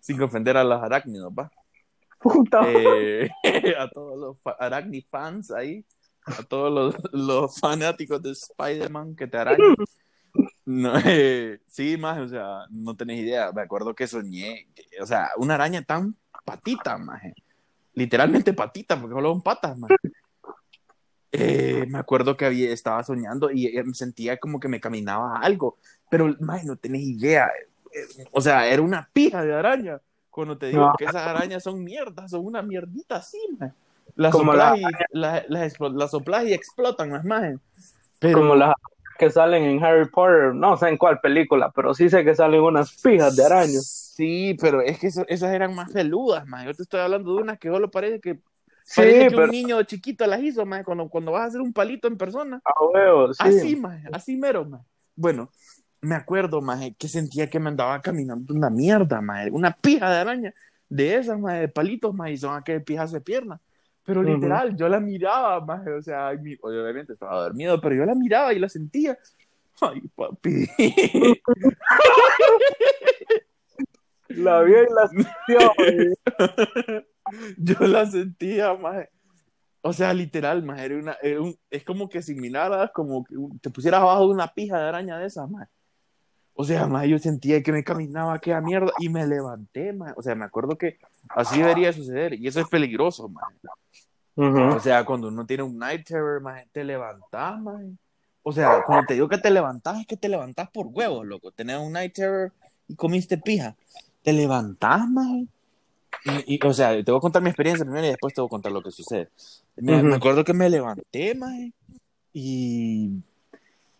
[0.00, 1.50] Sin ofender a los arácnidos, va.
[2.18, 2.62] Puta.
[2.66, 3.28] Eh,
[3.78, 5.84] a todos los aracni fans ahí,
[6.24, 9.76] a todos los, los fanáticos de Spider-Man que te arañan.
[10.66, 13.52] No, eh, sí, más, o sea, no tenés idea.
[13.52, 14.68] Me acuerdo que soñé,
[15.00, 17.22] o sea, una araña tan patita, más.
[17.94, 19.90] Literalmente patita, porque solo son patas, más.
[21.32, 25.76] Eh, me acuerdo que había, estaba soñando y me sentía como que me caminaba algo,
[26.10, 27.50] pero, más, no tenés idea.
[28.32, 30.00] O sea, era una pija de araña.
[30.30, 30.92] Cuando te digo no.
[30.98, 33.72] que esas arañas son mierdas, son una mierdita así, más.
[34.14, 34.76] Las soplas, la...
[34.78, 37.58] y, la, las, las soplas y explotan, más.
[38.18, 38.38] Pero...
[38.38, 38.74] Como las
[39.16, 42.60] que salen en Harry Potter, no sé en cuál película, pero sí sé que salen
[42.60, 44.12] unas pijas de arañas.
[44.16, 46.64] Sí, pero es que eso, esas eran más peludas, más.
[46.64, 48.38] Yo te estoy hablando de unas que solo parece que
[48.94, 49.44] parece que pero...
[49.44, 52.60] un niño chiquito las hizo, más, cuando, cuando vas a hacer un palito en persona.
[52.64, 53.42] Ah, huevo, sí.
[53.42, 54.80] Así, más, así mero, más.
[55.14, 55.50] Bueno,
[56.00, 60.16] me acuerdo, más, que sentía que me andaba caminando una mierda, más, una pija de
[60.16, 60.54] araña
[60.88, 63.60] de esas, más, de palitos, más, y son aquellas pijas de pierna.
[64.06, 64.76] Pero literal, uh -huh.
[64.76, 68.68] yo la miraba, más, o sea, obviamente estaba dormido, pero yo la miraba y la
[68.68, 69.18] sentía.
[69.80, 70.68] Ay, papi.
[74.28, 75.72] La vi y la sintió.
[77.58, 79.06] yo la sentía, más.
[79.82, 83.36] O sea, literal, más, era una, era un, es como que si miraras, como que
[83.60, 85.68] te pusieras abajo de una pija de araña de esas, más.
[86.54, 90.14] O sea, más, yo sentía que me caminaba aquella mierda y me levanté, más.
[90.16, 90.98] O sea, me acuerdo que
[91.30, 93.44] así debería suceder y eso es peligroso, más.
[94.36, 94.76] Uh -huh.
[94.76, 97.82] O sea, cuando uno tiene un night terror, más, te levantás, más.
[98.42, 101.50] O sea, cuando te digo que te levantás, es que te levantás por huevos, loco.
[101.50, 102.52] Tenés un night terror
[102.86, 103.74] y comiste pija.
[104.22, 105.42] Te levantás, más.
[106.46, 108.48] Y, y, o sea, te voy a contar mi experiencia primero y después te voy
[108.48, 109.30] a contar lo que sucede.
[109.76, 110.02] Me, uh -huh.
[110.02, 111.54] me acuerdo que me levanté, más.
[112.32, 113.10] Y,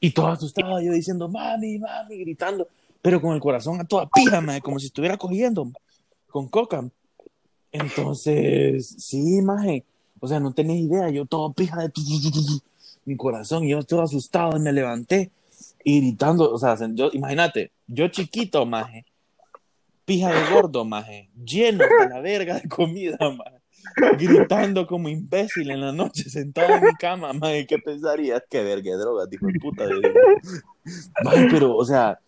[0.01, 2.69] y todo asustado, yo diciendo, mami, mami, gritando.
[3.01, 5.73] Pero con el corazón a toda pija, más, como si estuviera cogiendo
[6.29, 6.85] con coca.
[7.81, 9.85] Entonces, sí, maje.
[10.21, 11.93] O sea, no tenés idea, yo todo pija de
[13.05, 15.31] mi corazón, yo todo asustado y me levanté
[15.85, 19.05] y gritando, o sea, yo, imagínate, yo chiquito, maje,
[20.05, 23.61] pija de gordo, maje, lleno de la verga de comida, maje,
[24.19, 28.43] gritando como imbécil en la noche, sentado en mi cama, maje, ¿qué pensarías?
[28.51, 30.13] Qué verga de droga, dijo el puta de
[31.23, 32.19] maje, pero, o sea,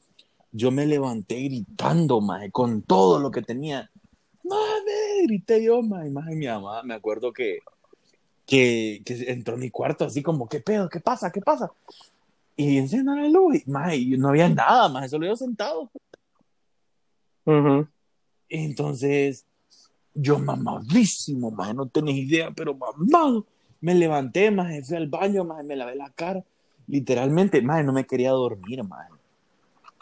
[0.53, 3.91] yo me levanté gritando, maje, con todo lo que tenía,
[4.49, 7.59] mami, grité yo, maje, maje, mi mamá, me acuerdo que
[8.49, 10.89] que, que, entró a mi cuarto así como, ¿qué pedo?
[10.89, 11.31] ¿Qué pasa?
[11.31, 11.71] ¿Qué pasa?
[12.57, 13.57] Y enciendo la luz
[13.95, 15.91] y no había nada más, solo yo sentado.
[17.45, 17.89] Uh -huh.
[18.49, 19.47] Entonces,
[20.15, 23.47] yo mamadísimo, más, no tenés idea, pero mamado.
[23.81, 26.43] Me levanté, más, fui al baño, más, me lavé la cara.
[26.87, 29.09] Literalmente, más, no me quería dormir, más.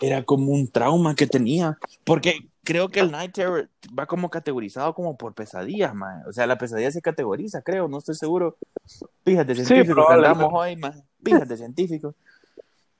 [0.01, 4.93] Era como un trauma que tenía, porque creo que el Night Terror va como categorizado
[4.93, 6.23] como por pesadillas, man.
[6.29, 8.59] O sea, la pesadilla se categoriza, creo, no estoy seguro.
[9.25, 11.03] Fíjate, científico, sí, que andamos hoy, man.
[11.25, 11.57] Fíjate,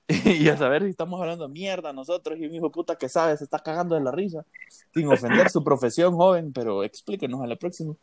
[0.25, 3.43] y a saber si estamos hablando mierda nosotros y mi hijo puta que sabe, se
[3.43, 4.47] está cagando de la risa,
[4.95, 7.95] sin ofender su profesión joven, pero explíquenos a la próxima.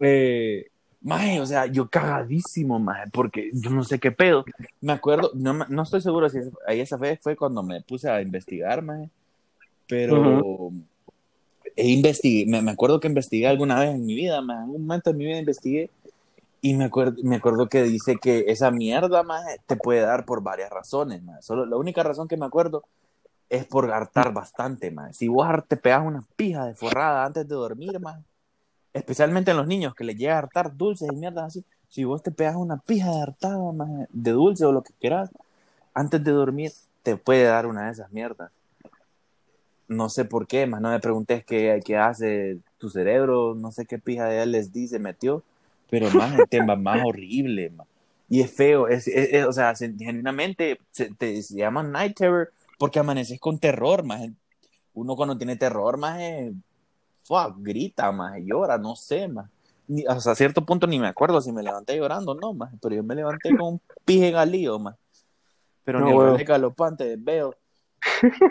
[0.00, 0.70] Eh,
[1.02, 4.44] Maje, o sea, yo cagadísimo, maje, porque yo no sé qué pedo.
[4.80, 8.20] Me acuerdo, no, no estoy seguro si ahí esa vez fue cuando me puse a
[8.20, 9.10] investigar, maje,
[9.88, 10.72] pero
[11.76, 15.10] he investigué, me, me, acuerdo que investigué alguna vez en mi vida, en algún momento
[15.10, 15.90] en mi vida investigué
[16.60, 20.42] y me acuerdo, me acuerdo que dice que esa mierda, maje, te puede dar por
[20.42, 21.42] varias razones, maje.
[21.42, 22.82] Solo la única razón que me acuerdo
[23.48, 25.12] es por hartar bastante, maje.
[25.12, 28.22] Si vos te pegas una pija de forrada antes de dormir, maje,
[28.92, 32.22] especialmente en los niños que les llega a hartar dulces y mierdas así, si vos
[32.22, 33.58] te pegas una pija de hartada
[34.10, 35.30] de dulce o lo que quieras,
[35.94, 36.72] antes de dormir
[37.02, 38.50] te puede dar una de esas mierdas.
[39.88, 43.86] No sé por qué, más no me preguntes qué, qué hace tu cerebro, no sé
[43.86, 45.42] qué pija de LSD se metió,
[45.90, 47.72] pero más el tema más horrible,
[48.28, 49.08] y es feo, es,
[49.46, 54.28] o sea, genuinamente se, te, se llama night terror porque amaneces con terror, más
[54.94, 56.18] uno cuando tiene terror, más
[57.24, 59.48] fuck, grita, más llora, no sé, más.
[60.08, 63.14] hasta cierto punto ni me acuerdo si me levanté llorando no, más, pero yo me
[63.14, 64.96] levanté con un pije galío, más.
[65.84, 66.36] Pero no, ni bueno.
[66.36, 67.54] el galopante veo.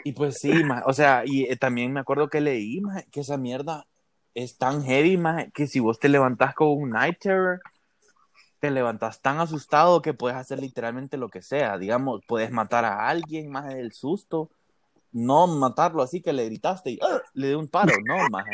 [0.04, 0.52] Y pues sí,
[0.86, 2.82] o sea, y eh, también me acuerdo que leí,
[3.12, 3.86] que esa mierda
[4.34, 7.62] es tan heavy, más, que si vos te levantás con un night terror,
[8.60, 11.78] te levantas tan asustado que puedes hacer literalmente lo que sea.
[11.78, 14.50] Digamos, puedes matar a alguien más del susto,
[15.12, 17.22] no matarlo así que le gritaste y ¡ah!
[17.34, 18.46] le dio un paro, no, más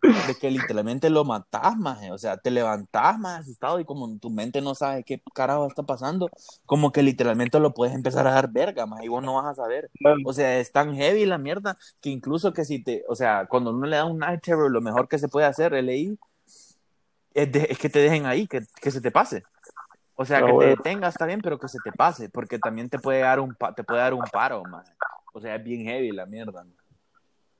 [0.00, 4.30] de que literalmente lo matás, más o sea, te levantás más asustado y como tu
[4.30, 6.30] mente no sabe qué carajo está pasando,
[6.66, 9.54] como que literalmente lo puedes empezar a dar verga, más y vos no vas a
[9.54, 9.90] saber.
[10.24, 13.70] O sea, es tan heavy la mierda que incluso que si te, o sea, cuando
[13.70, 16.18] uno le da un night terror, lo mejor que se puede hacer, leí,
[17.34, 19.42] es, es que te dejen ahí, que, que se te pase.
[20.20, 22.98] O sea, que te detengas está bien, pero que se te pase, porque también te
[22.98, 24.92] puede dar un, te puede dar un paro, más.
[25.32, 26.64] O sea, es bien heavy la mierda.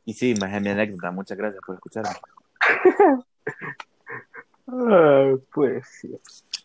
[0.08, 1.10] Y sí, más es mi anécdota.
[1.10, 2.08] Muchas gracias por escucharme.
[5.52, 6.18] pues sí.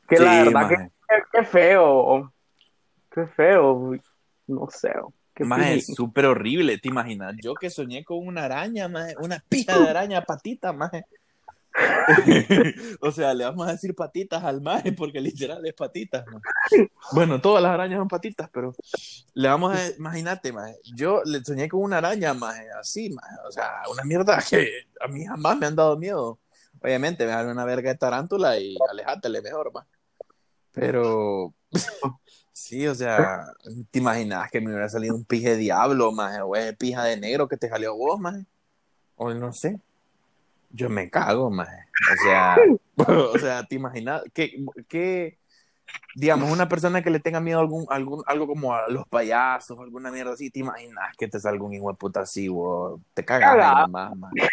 [0.08, 0.89] Que la verdad, que,
[1.29, 2.32] que, feo.
[3.12, 3.97] Qué feo.
[4.47, 4.93] No sé.
[5.39, 7.36] Más es súper horrible, ¿te imaginas?
[7.43, 10.91] Yo que soñé con una araña, más una pija de araña patita, más
[13.01, 16.25] o sea, le vamos a decir patitas al maje porque literal es patitas.
[17.12, 18.73] Bueno, todas las arañas son patitas, pero
[19.33, 20.77] le vamos a imagínate, maje.
[20.95, 23.36] Yo le soñé con una araña, maje, así, maje.
[23.47, 26.39] O sea, una mierda que a mí jamás me han dado miedo.
[26.81, 29.89] Obviamente, me dan una verga de tarántula y alejátele mejor, maje.
[30.71, 31.53] Pero
[32.51, 33.45] sí, o sea,
[33.91, 36.41] ¿te imaginas que me hubiera salido un pije de diablo, maje?
[36.41, 38.45] O es pija de negro que te salió vos, maje?
[39.15, 39.79] O no sé.
[40.73, 41.86] Yo me cago, maje.
[42.12, 42.57] O sea,
[43.07, 44.23] o sea, ¿te imaginas?
[44.33, 45.38] ¿Qué, qué,
[46.15, 49.77] digamos, una persona que le tenga miedo a algún, algún, algo como a los payasos,
[49.79, 52.99] alguna mierda así, ¿te imaginas que te salga un hijo de puta así, vos?
[53.13, 54.49] Te cagas más, maje.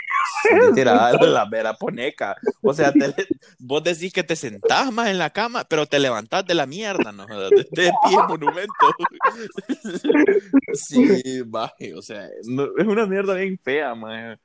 [0.69, 2.37] Literal, la vera poneca.
[2.63, 3.15] O sea, te,
[3.59, 7.13] vos decís que te sentás más en la cama, pero te levantás de la mierda,
[7.13, 7.27] ¿no?
[7.27, 8.73] De, de pie monumento.
[10.73, 12.47] Sí, maje, o sea, es
[12.87, 14.39] una mierda bien fea, maje.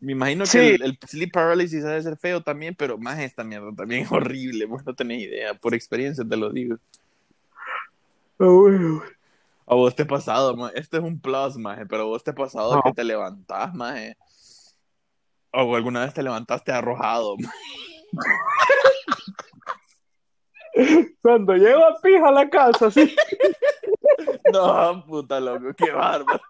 [0.00, 4.04] Me imagino que el, sleep paralysis debe ser feo también, pero más esta mierda también
[4.04, 4.64] es horrible.
[4.64, 5.52] Vos no tenés idea.
[5.54, 6.78] Por experiencia te lo digo.
[8.38, 9.02] Oh,
[9.66, 10.80] a vos te ha pasado, maje.
[10.80, 14.16] Este es un plus, maje, pero vos te ha pasado que te levantás, maje.
[15.52, 17.36] O alguna vez te levantaste arrojado,
[21.22, 23.14] Cuando llego a pija a la casa, sí.
[24.52, 26.40] No, puta loco, qué bárbaro.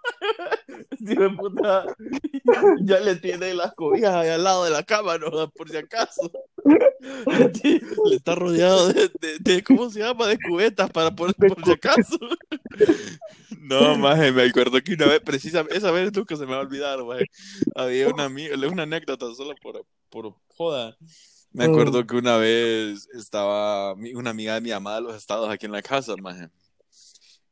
[1.06, 1.84] Tío puta,
[2.82, 5.50] ya le tiene las cobijas ahí al lado de la cama, ¿no?
[5.50, 6.30] Por si acaso.
[8.04, 9.10] Le está rodeado de,
[9.40, 10.26] de, ¿cómo se llama?
[10.26, 12.18] De cubetas para por, por si acaso.
[13.58, 16.60] No, maje, me acuerdo que una vez, precisamente, esa vez nunca se me va a
[16.60, 17.26] olvidar, maje.
[17.74, 20.96] Había una, una anécdota solo por, por joda.
[21.52, 25.66] Me acuerdo que una vez estaba una amiga de mi mamá de los estados aquí
[25.66, 26.48] en la casa, maje.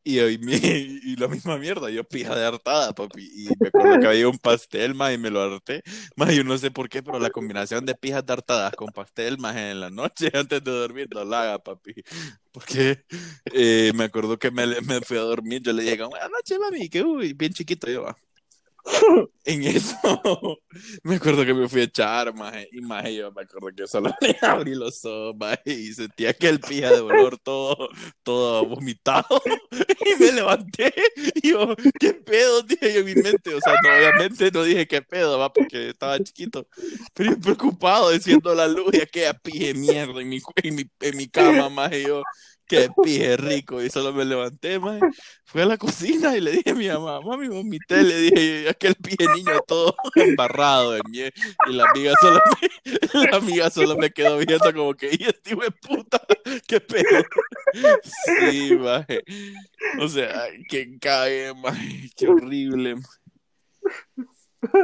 [0.05, 3.23] Y, y, y, la misma mierda, yo pija de hartada, papi.
[3.23, 5.83] Y me que había un pastel, más y me lo harté.
[6.17, 9.39] Más yo no sé por qué, pero la combinación de pijas de hartadas con pastel,
[9.39, 11.95] más en la noche antes de dormir, no la haga, papi.
[12.53, 13.05] Porque
[13.53, 16.89] eh, me acuerdo que me, me, fui a dormir, yo le dije, buenas noches, mami,
[16.89, 18.17] que uy, bien chiquito yo, va
[19.45, 19.97] en eso
[21.03, 24.11] me acuerdo que me fui a echar, maje, y maje, yo me acuerdo que solo
[24.21, 27.89] le abrí los ojos, maje, y sentía que el pija de dolor todo,
[28.23, 29.41] todo vomitado,
[29.73, 30.93] y me levanté,
[31.43, 32.63] y yo, ¿qué pedo?
[32.63, 35.91] Dije yo en mi mente, o sea, no, obviamente no dije qué pedo, va, porque
[35.91, 36.67] estaba chiquito,
[37.15, 41.17] pero preocupado, diciendo la luz, y aquella pija de mierda en mi, en mi, en
[41.17, 42.23] mi cama, maje, yo,
[42.69, 43.83] qué pije rico.
[43.83, 45.01] Y solo me levanté, maje.
[45.45, 48.03] Fui a la cocina y le dije a mi mamá, mami, vomité.
[48.03, 51.33] Le dije, aquel pije niño todo embarrado en miel.
[51.69, 52.91] Y la amiga solo me,
[53.31, 56.21] la amiga solo me quedó viendo como que, y este hijo de puta,
[56.67, 57.25] qué pedo.
[58.25, 59.25] Sí, maje.
[60.01, 62.11] O sea, que cae, maje.
[62.17, 64.29] Qué horrible, maje.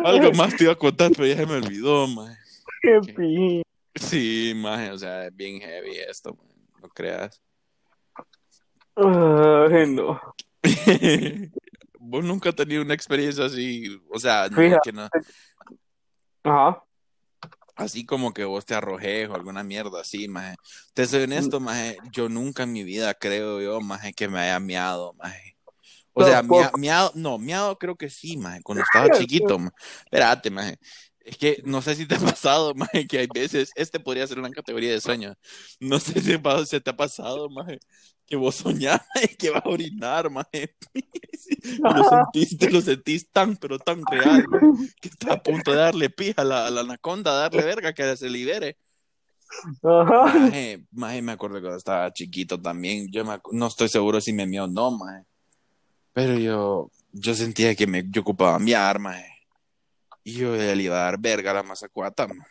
[0.05, 2.38] Algo más te iba a contar, pero ya se me olvidó, maje.
[2.81, 3.62] Qué pije.
[3.94, 6.55] Sí, maje, o sea, es bien heavy esto, maje.
[6.83, 7.40] No creas.
[8.96, 10.20] Ay, no.
[11.98, 15.09] Vos nunca has tenido una experiencia así, o sea, no, que no-
[16.44, 16.85] Ajá.
[17.76, 20.54] así como que vos te arrojes o alguna mierda así, maje.
[20.92, 24.61] Te soy honesto, maje, yo nunca en mi vida creo yo, maje, que me haya
[24.61, 25.57] miado, maje.
[26.12, 29.74] O sea, mia- miado, no, miado creo que sí, maje, cuando estaba chiquito, maje.
[30.04, 30.78] Espérate, maje.
[31.20, 34.38] Es que no sé si te ha pasado, maje, que hay veces, este podría ser
[34.38, 35.35] una categoría de sueño.
[35.80, 37.78] No sé si se te ha pasado, maje,
[38.26, 40.76] que vos soñás maje, que vas a orinar, maje.
[41.82, 44.66] Lo sentís, te lo sentís tan, pero tan real, maje,
[45.00, 48.16] que estás a punto de darle pija a la, a la anaconda, darle verga, que
[48.16, 48.78] se libere.
[49.82, 53.08] Maje, maje, me acuerdo cuando estaba chiquito también.
[53.12, 55.24] Yo me no estoy seguro si me mió o no, maje.
[56.12, 59.30] Pero yo, yo sentía que me, yo ocupaba miar, maje.
[60.24, 62.50] Y yo le iba a dar verga a la mazacuata, maje.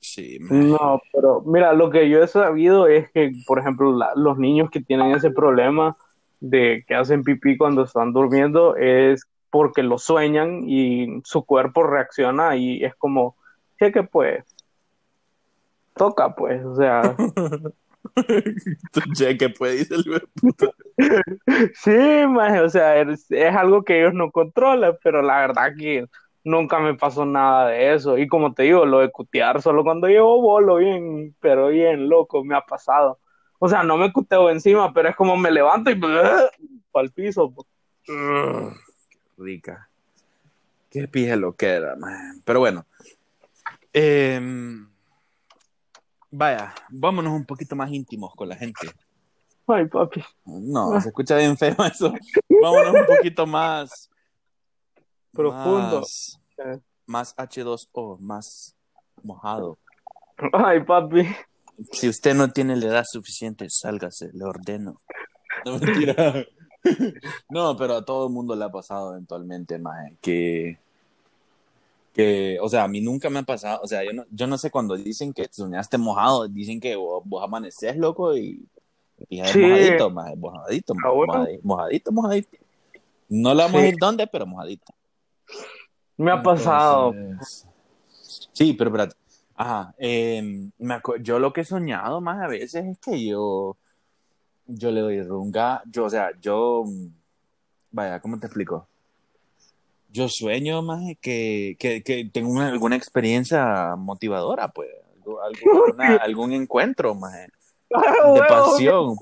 [0.00, 0.38] Sí.
[0.40, 4.70] No, pero mira, lo que yo he sabido es que, por ejemplo, la- los niños
[4.70, 5.96] que tienen ese problema
[6.40, 12.56] de que hacen pipí cuando están durmiendo es porque lo sueñan y su cuerpo reacciona
[12.56, 13.36] y es como,
[13.78, 14.44] cheque pues,
[15.94, 17.16] toca pues, o sea,
[19.38, 20.04] que puede, dice el
[21.74, 26.06] sí, maje, o sea, es, es algo que ellos no controlan, pero la verdad que
[26.46, 30.06] nunca me pasó nada de eso y como te digo, lo de cutear solo cuando
[30.06, 33.18] llevo bolo bien, pero bien loco, me ha pasado.
[33.58, 35.94] O sea, no me cuteo encima, pero es como me levanto y
[36.92, 37.52] para el piso.
[37.52, 37.66] pues.
[39.36, 39.90] Rica.
[40.88, 42.40] Qué pije lo que era, maje.
[42.44, 42.86] Pero bueno.
[43.92, 44.88] Em,
[46.30, 48.88] vaya, vámonos un poquito más íntimos con la gente.
[49.66, 50.22] Ay, papi.
[50.44, 52.14] No, se escucha bien feo eso.
[52.62, 54.08] Vámonos un poquito más
[55.36, 56.00] Profundo.
[56.00, 56.38] Más,
[57.06, 58.74] más H2O, más
[59.22, 59.78] mojado.
[60.52, 61.26] Ay, papi.
[61.92, 64.96] Si usted no tiene la edad suficiente, sálgase, le ordeno.
[65.64, 66.14] No, mentira.
[67.48, 70.78] No, pero a todo el mundo le ha pasado eventualmente, maje, que,
[72.14, 74.56] que, o sea, a mí nunca me ha pasado, o sea, yo no, yo no
[74.56, 78.64] sé cuando dicen que soñaste mojado, dicen que vos, vos amaneces, loco, y,
[79.28, 79.58] y es Sí.
[79.58, 82.58] mojadito, maje, mojadito, Ah, mojadito, mojadito, mojadito.
[83.30, 84.94] No le vamos a decir dónde, pero mojadito.
[86.16, 87.14] Me ha pasado.
[88.52, 89.16] Sí, pero espérate.
[89.58, 89.94] Ajá.
[89.98, 93.76] eh, me acu- yo lo que he soñado más a veces es que yo,
[94.66, 95.82] yo le doy runga.
[95.90, 96.84] Yo, o sea, yo,
[97.90, 98.86] vaya, ¿cómo te explico?
[100.10, 104.90] Yo sueño más que, que, que tengo una- alguna experiencia motivadora, pues,
[105.24, 105.50] algo- algo-
[105.86, 107.48] alguna- algún encuentro más de
[108.48, 109.16] pasión,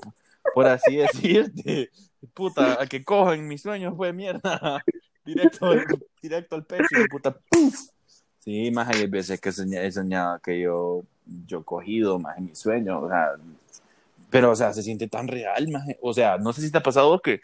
[0.53, 1.91] por así decirte.
[2.33, 4.83] Puta, a que cojan mis sueños, pues mierda.
[5.25, 5.85] Directo, al-
[6.21, 7.89] directo al pecho, y puta, ¡puf!
[8.39, 11.03] Sí, más hay veces que he soñado que yo,
[11.47, 13.31] yo cogido más en mis sueños, o sea,
[14.29, 16.83] pero, o sea, se siente tan real, más, o sea, no sé si te ha
[16.83, 17.41] pasado vos que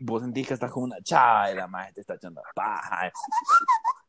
[0.00, 3.12] vos sentís que estás con una chava y la más te está echando paja,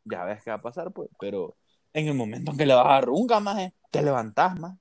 [0.05, 1.55] ya ves qué va a pasar, pues, pero
[1.93, 4.75] en el momento en que le vas a runga, más, te levantás, más,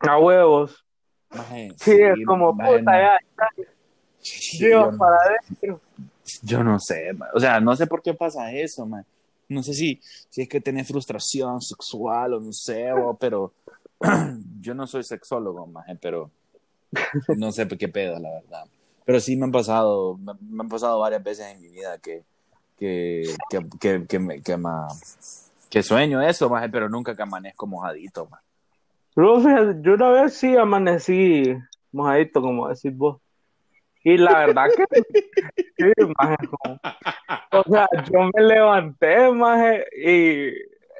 [0.00, 0.84] A huevos.
[1.30, 3.18] Maje, Sí, es como, maje, puta, ya,
[4.18, 5.80] sí, lleva yo, para adentro.
[6.42, 9.04] Yo no sé, o sea, no sé por qué pasa eso, man.
[9.48, 12.86] No sé si, si es que tenés frustración sexual o no sé,
[13.20, 13.52] pero
[14.60, 15.66] yo no soy sexólogo,
[16.00, 16.30] pero
[17.36, 18.64] no sé qué pedo, la verdad.
[19.04, 22.22] Pero sí me han pasado, me, me han pasado varias veces en mi vida que,
[22.78, 24.88] que, que, que, que, me- que, ma-
[25.68, 28.28] que sueño eso, maje, pero nunca que amanezco mojadito,
[29.40, 31.54] fíjate, yo una vez sí amanecí
[31.92, 33.21] mojadito, como decís vos.
[34.04, 34.84] Y la verdad que
[35.76, 36.80] sí, maje, como-
[37.52, 40.52] o sea, yo me levanté, maje, y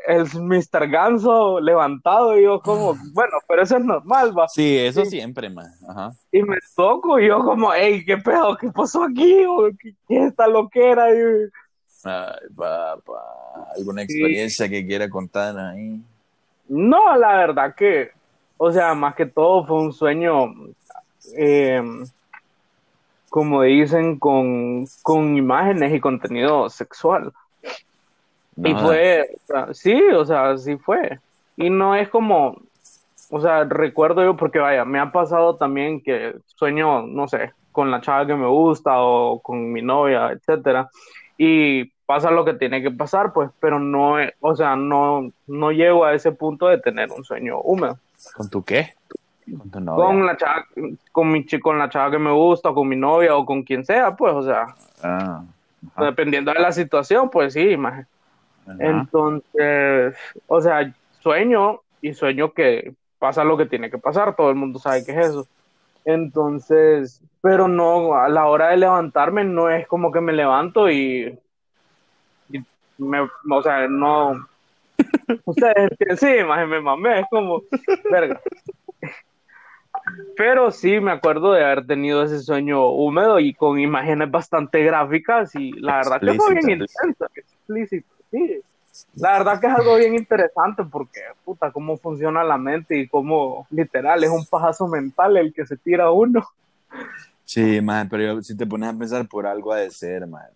[0.06, 0.88] el Mr.
[0.88, 4.48] Ganso levantado, y yo como, bueno, pero eso es normal, va.
[4.48, 5.74] Sí, eso siempre, maje.
[5.88, 6.12] Ajá.
[6.30, 8.56] Y me toco, y yo como, hey, ¿qué pedo?
[8.56, 9.44] ¿Qué pasó aquí?
[9.80, 11.10] ¿Qué, qué es esta loquera?
[11.14, 11.48] Y,
[12.04, 16.00] Ay, papá, ¿alguna experiencia que quiera contar ahí?
[16.68, 18.10] No, la verdad que,
[18.56, 20.52] o sea, más que todo fue un sueño,
[21.36, 21.80] eh,
[23.32, 27.32] como dicen, con, con imágenes y contenido sexual.
[28.62, 31.18] Y fue, o sea, sí, o sea, sí fue.
[31.56, 32.58] Y no es como,
[33.30, 37.90] o sea, recuerdo yo porque vaya, me ha pasado también que sueño, no sé, con
[37.90, 40.90] la chava que me gusta o con mi novia, etcétera,
[41.38, 46.04] y pasa lo que tiene que pasar, pues, pero no, o sea, no, no llego
[46.04, 47.96] a ese punto de tener un sueño húmedo.
[48.34, 48.92] ¿Con tu qué?
[49.58, 50.06] Con tu novia.
[50.06, 50.66] Con la chava,
[51.10, 53.84] con mi con la chava que me gusta, o con mi novia, o con quien
[53.84, 54.74] sea, pues, o sea.
[55.02, 55.44] Ah,
[55.98, 58.06] dependiendo de la situación, pues sí, más.
[58.78, 60.16] Entonces,
[60.46, 64.78] o sea, sueño y sueño que pasa lo que tiene que pasar, todo el mundo
[64.78, 65.46] sabe que es eso.
[66.04, 71.38] Entonces, pero no, a la hora de levantarme no es como que me levanto y,
[72.98, 74.46] me, o sea, no,
[75.44, 77.62] ustedes, sí, más me mamé, es como,
[78.10, 78.40] verga.
[80.36, 85.54] Pero sí me acuerdo de haber tenido ese sueño húmedo y con imágenes bastante gráficas
[85.54, 88.62] y la verdad que fue bien intenso, explícito, sí
[89.14, 93.66] la verdad que es algo bien interesante porque, puta, cómo funciona la mente y cómo,
[93.70, 96.46] literal, es un pajazo mental el que se tira uno.
[97.44, 100.48] Sí, man, pero si te pones a pensar por algo ha de ser, man.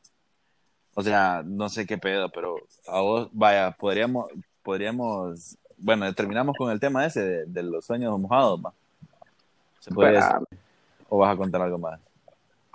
[0.94, 4.26] O sea, no sé qué pedo, pero a vos, vaya, podríamos,
[4.62, 8.72] podríamos, bueno, terminamos con el tema ese de, los sueños mojados, man.
[9.86, 10.20] ¿Se puede
[11.08, 12.00] ¿O vas a contar algo más?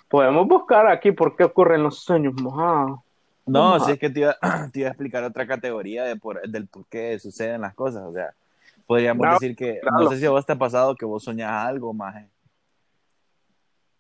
[0.08, 3.02] Podemos buscar aquí por qué ocurren los sueños mojados.
[3.46, 7.20] No, si es que te iba, a explicar otra categoría de por, del por qué
[7.20, 8.04] suceden las cosas.
[8.04, 8.34] O sea,
[8.88, 11.94] podríamos decir que, no sé si a vos te ha pasado que vos soñás algo,
[11.94, 12.24] más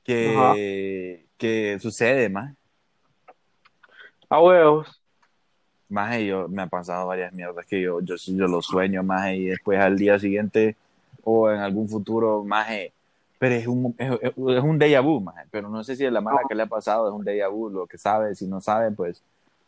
[0.05, 2.53] que, que sucede, más.
[4.29, 5.01] A huevos.
[5.89, 9.47] Más yo me ha pasado varias mierdas que yo, yo, yo lo sueño, más y
[9.47, 10.77] después al día siguiente
[11.23, 12.69] o en algún futuro, más
[13.41, 16.41] pero es un, es, es un déjà vu, pero no sé si es la mala
[16.47, 19.23] que le ha pasado es un déjà vu, lo que sabe, si no sabe, pues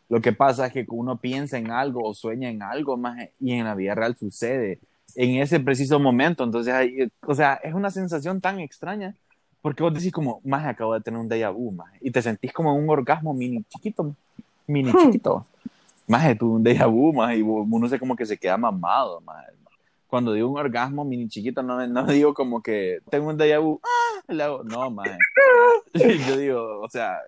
[0.08, 3.50] lo que pasa es que uno piensa en algo o sueña en algo más y
[3.50, 4.78] en la vida real sucede
[5.16, 9.16] en ese preciso momento, entonces, hay, o sea, es una sensación tan extraña
[9.60, 12.52] porque vos decís como, más acabo de tener un déjà vu, más y te sentís
[12.52, 14.14] como un orgasmo mini chiquito,
[14.68, 14.98] mini hmm.
[14.98, 15.46] chiquito,
[16.06, 19.46] más tú un déjà vu, más y uno se como que se queda mamado, más
[20.14, 23.80] cuando digo un orgasmo mini chiquito, no, no digo como que tengo un déjà vu,
[23.82, 24.62] ¡ah!
[24.62, 25.18] no, maje.
[26.28, 27.18] Yo digo, o sea,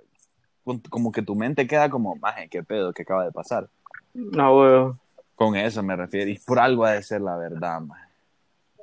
[0.88, 3.68] como que tu mente queda como, maje, qué pedo, qué acaba de pasar.
[4.14, 5.00] No, weón.
[5.34, 8.06] Con eso me refiero, y por algo ha de ser la verdad, maje.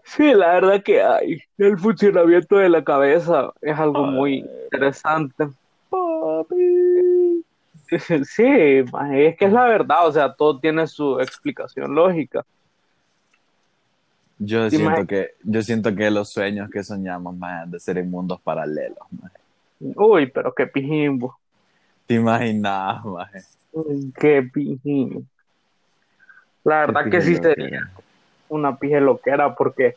[0.04, 1.39] Sí, la verdad que hay.
[1.58, 5.47] El funcionamiento de la cabeza es algo muy interesante.
[5.89, 7.45] Papi.
[8.26, 12.43] Sí, maje, es que es la verdad, o sea, todo tiene su explicación lógica.
[14.46, 18.41] Yo siento que, yo siento que los sueños que soñamos más de ser en mundos
[18.41, 18.98] paralelos.
[19.80, 21.38] Uy, pero qué pijimbo.
[22.06, 23.39] Te imaginas, maje.
[24.20, 25.24] Qué pijimbo.
[26.64, 27.89] La verdad que sí sería
[28.50, 29.96] una pije loquera porque,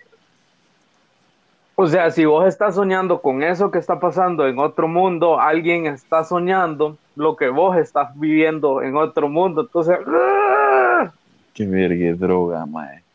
[1.74, 5.86] o sea, si vos estás soñando con eso que está pasando en otro mundo, alguien
[5.86, 9.98] está soñando lo que vos estás viviendo en otro mundo, entonces...
[10.06, 11.12] ¡ah!
[11.54, 13.05] Qué verga droga, maje.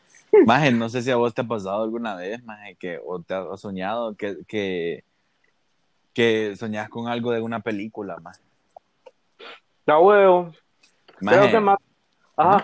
[0.45, 3.33] Maje, no sé si a vos te ha pasado alguna vez, maje, que, o te
[3.33, 5.03] has soñado que, que,
[6.13, 8.41] que soñás con algo de una película, maje.
[9.85, 10.51] La huevo.
[11.19, 11.77] Creo que más...
[12.37, 12.63] Ajá.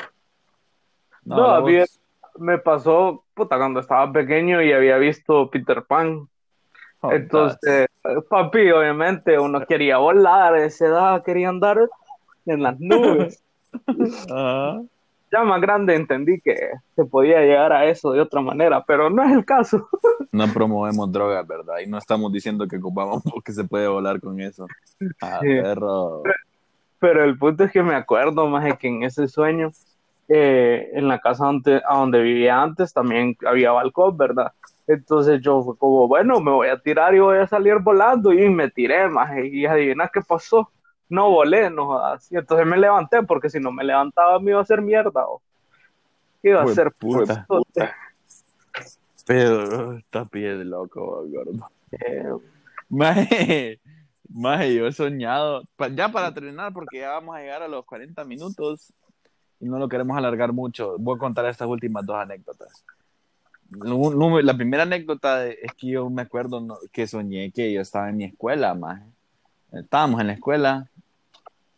[1.25, 1.65] No,
[2.39, 6.29] me pasó, puta, cuando estaba pequeño y había visto Peter Pan.
[7.01, 7.87] Oh, Entonces,
[8.29, 11.89] papi, obviamente uno quería volar, a esa edad quería andar
[12.45, 13.43] en las nubes.
[14.31, 14.81] Ajá
[15.31, 16.55] ya más grande entendí que
[16.95, 19.87] se podía llegar a eso de otra manera, pero no es el caso.
[20.29, 21.75] No promovemos drogas, ¿verdad?
[21.83, 24.67] Y no estamos diciendo que ocupamos porque se puede volar con eso.
[25.21, 26.21] Ah, perro.
[26.99, 29.71] Pero el punto es que me acuerdo más de que en ese sueño,
[30.27, 34.51] eh, en la casa donde, a donde vivía antes, también había balcón, ¿verdad?
[34.85, 38.47] Entonces yo fue como, bueno, me voy a tirar y voy a salir volando y
[38.49, 40.69] me tiré, más y adivina qué pasó
[41.09, 42.35] no volé, no así.
[42.35, 45.27] Entonces me levanté porque si no me levantaba me iba a hacer mierda.
[45.27, 45.41] O
[46.43, 47.45] iba a ser puta.
[49.25, 51.69] Pero está de loco, gordo.
[51.91, 52.29] Eh,
[52.89, 53.79] maje,
[54.29, 58.23] maje, yo he soñado, ya para terminar, porque ya vamos a llegar a los 40
[58.23, 58.93] minutos
[59.59, 62.85] y no lo queremos alargar mucho, voy a contar estas últimas dos anécdotas.
[63.69, 68.23] La primera anécdota es que yo me acuerdo que soñé que yo estaba en mi
[68.23, 69.03] escuela, maje.
[69.73, 70.89] Estábamos en la escuela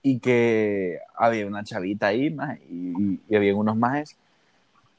[0.01, 2.35] y que había una chavita ahí
[2.69, 4.17] y, había unos majes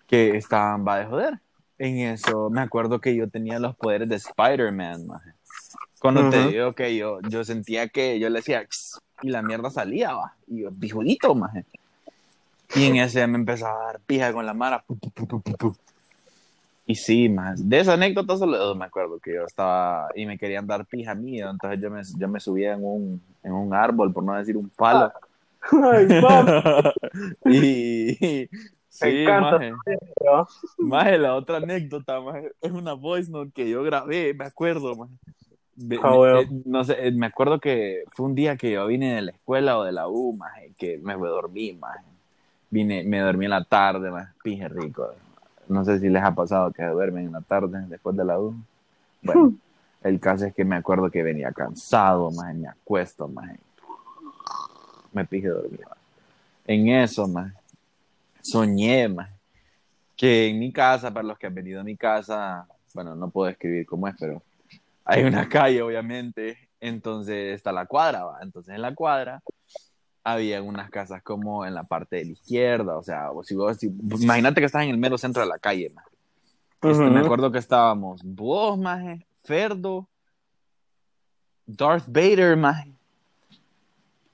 [0.07, 1.41] que estaban va de joder.
[1.79, 5.07] En eso me acuerdo que yo tenía los poderes de Spider-Man,
[5.99, 8.67] Cuando te digo que yo, yo sentía que yo le decía
[9.23, 10.35] y la mierda salía, va.
[10.47, 11.65] Y yo, bijudito, maje.
[12.75, 14.85] Y en ese me empezaba a dar pija con la mara.
[16.91, 20.67] Y sí, más de esa anécdota solo me acuerdo que yo estaba y me querían
[20.67, 24.25] dar pija mía, entonces yo me, yo me subía en un, en un árbol, por
[24.25, 25.13] no decir un palo.
[25.71, 26.09] Ay,
[27.45, 28.49] y,
[28.89, 29.73] sí, maje.
[30.79, 35.15] maje, la otra anécdota, maje, es una voice note que yo grabé, me acuerdo, maje.
[36.03, 39.23] Ah, eh, no sé, eh, me acuerdo que fue un día que yo vine de
[39.23, 42.05] la escuela o de la U, maje, que me dormí, maje.
[42.69, 45.15] Vine, me dormí en la tarde, maje, pije rico.
[45.71, 48.55] No sé si les ha pasado que duermen en la tarde después de la U.
[49.23, 49.55] Bueno,
[50.03, 53.51] el caso es que me acuerdo que venía cansado, más me acuesto, más
[55.13, 55.81] me pije dormir.
[56.67, 57.53] En eso, más
[58.43, 59.31] soñé, más
[60.17, 63.49] que en mi casa, para los que han venido a mi casa, bueno, no puedo
[63.49, 64.43] escribir cómo es, pero
[65.05, 68.39] hay una calle, obviamente, entonces está la cuadra, ¿va?
[68.43, 69.41] entonces en la cuadra
[70.23, 74.61] había unas casas como en la parte de la izquierda, o sea, si vos, imagínate
[74.61, 75.93] que estás en el mero centro de la calle,
[76.83, 80.09] este, me acuerdo que estábamos vos, maje, Ferdo,
[81.67, 82.93] Darth Vader, maje,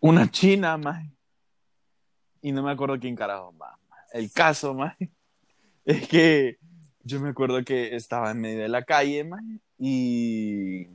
[0.01, 1.11] una china, maje,
[2.43, 3.77] y no me acuerdo quién carajo más.
[4.13, 5.11] El caso, maje,
[5.85, 6.59] es que
[7.03, 10.89] yo me acuerdo que estaba en medio de la calle, maje, y...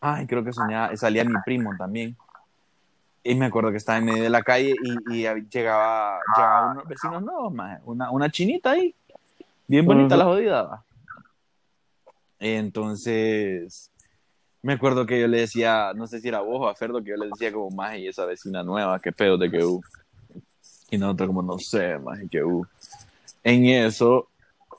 [0.00, 2.16] Ay, creo que soñaba, salía mi primo también
[3.26, 7.22] y me acuerdo que estaba en medio de la calle y, llegaba, llegaba unos vecinos
[7.22, 7.52] nuevos,
[7.84, 8.94] una, una chinita ahí,
[9.66, 10.84] bien bonita la jodida.
[12.38, 13.90] Entonces,
[14.62, 17.10] me acuerdo que yo le decía, no sé si era vos o a Ferdo, que
[17.10, 19.80] yo le decía como, más y esa vecina nueva, qué pedo de que u.
[20.90, 22.66] Y nosotros como, no sé, más que u.
[23.42, 24.28] En eso,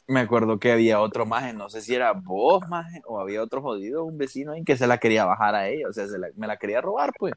[0.07, 3.61] me acuerdo que había otro más, no sé si era vos, más o había otro
[3.61, 6.47] jodido, un vecino ahí que se la quería bajar a ella, o sea, se me
[6.47, 7.33] la quería robar, pues.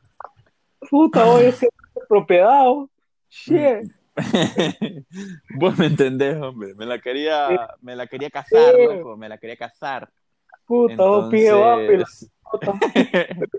[0.88, 1.66] Puta, hoy es
[2.08, 2.64] propiedad.
[3.28, 3.92] Shit.
[5.56, 6.74] Vos me entendés, hombre.
[6.74, 9.16] Me la quería, me la quería casar, loco.
[9.16, 10.10] Me la quería casar.
[10.66, 12.30] Puta, Entonces...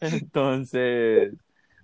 [0.00, 1.34] Entonces,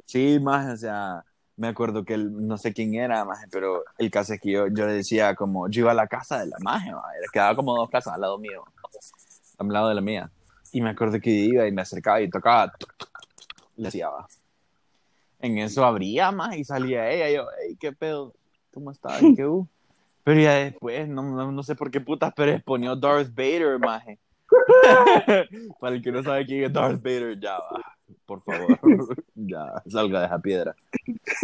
[0.05, 1.25] sí, más, o sea,
[1.57, 4.87] me acuerdo que no sé quién era, más, pero el caso es que yo, yo
[4.87, 6.93] le decía como, yo iba a la casa de la maje,
[7.33, 8.63] quedaba como dos casas al lado mío,
[9.59, 10.31] al lado de la mía.
[10.71, 12.73] Y me acuerdo que iba y me acercaba y tocaba,
[13.77, 14.29] le decía, va
[15.45, 17.31] en eso abría más y salía ella.
[17.31, 18.35] Y yo, hey, qué pedo,
[18.73, 19.21] ¿cómo estás?
[19.21, 19.47] ¿Qué?
[20.25, 24.19] Pero ya después, no, no, sé por qué putas, pero exponió Darth Vader, maje.
[25.81, 27.94] Para el que no sabe quién es Darth Vader, ya va.
[28.27, 28.79] Por favor,
[29.35, 30.75] ya salga de esa piedra.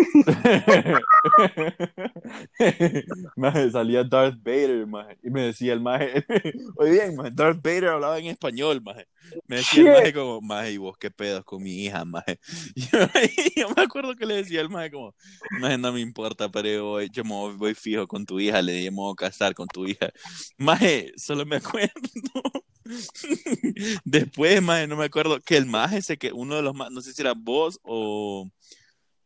[3.37, 6.25] maje, salía Darth Vader, maje, y me decía el maje,
[6.77, 9.07] oye bien, maje, Darth Vader hablaba en español, maje.
[9.47, 12.41] Me decía el maje como, maje, ¿y vos qué pedos con mi hija, maje?
[12.75, 15.15] Y yo, me acuerdo que le decía al maje como,
[15.61, 18.97] maje, no me importa, pero yo, me voy fijo con tu hija, le dije, me
[18.97, 20.11] voy a casar con tu hija.
[20.57, 21.91] Maje, solo me acuerdo
[24.05, 27.01] Después, maje, no me acuerdo que el maje, se que uno de los más, no
[27.01, 28.49] sé si era vos o.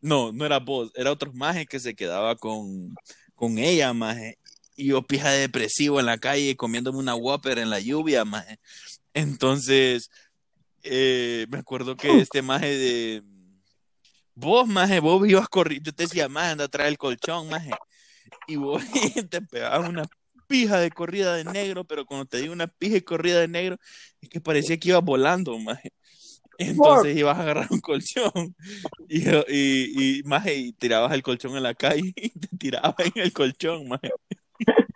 [0.01, 2.95] No, no era vos, era otro maje que se quedaba con,
[3.35, 4.39] con ella, maje.
[4.77, 8.59] Y yo pija depresivo en la calle comiéndome una Whopper en la lluvia, maje.
[9.15, 10.11] Entonces,
[10.83, 13.23] eh, me acuerdo que este maje de.
[14.35, 15.91] Vos, maje, vos ibas corriendo.
[15.91, 17.71] Yo te decía, maje, anda a traer el colchón, maje.
[18.47, 18.83] Y vos
[19.31, 20.05] te pegabas una
[20.47, 23.79] pija de corrida de negro, pero cuando te digo una pija de corrida de negro,
[24.21, 25.93] es que parecía que iba volando, maje.
[26.59, 28.55] Entonces ibas a agarrar un colchón
[29.09, 33.23] y, y, y, maje, y tirabas el colchón en la calle y te tirabas en
[33.23, 34.11] el colchón, maje.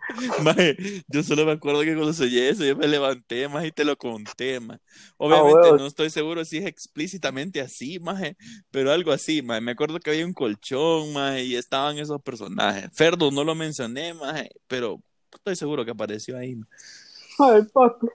[0.43, 0.77] maje,
[1.07, 3.97] yo solo me acuerdo que cuando soñé eso, yo me levanté, más y te lo
[3.97, 4.79] conté, maje.
[5.17, 8.35] Obviamente no estoy seguro si es explícitamente así, maje,
[8.71, 9.61] pero algo así, maje.
[9.61, 12.89] Me acuerdo que había un colchón, maje, y estaban esos personajes.
[12.93, 15.01] Ferdo no lo mencioné, maje, pero
[15.33, 16.57] Estoy seguro que apareció ahí.
[17.37, 18.11] Ay, Paco.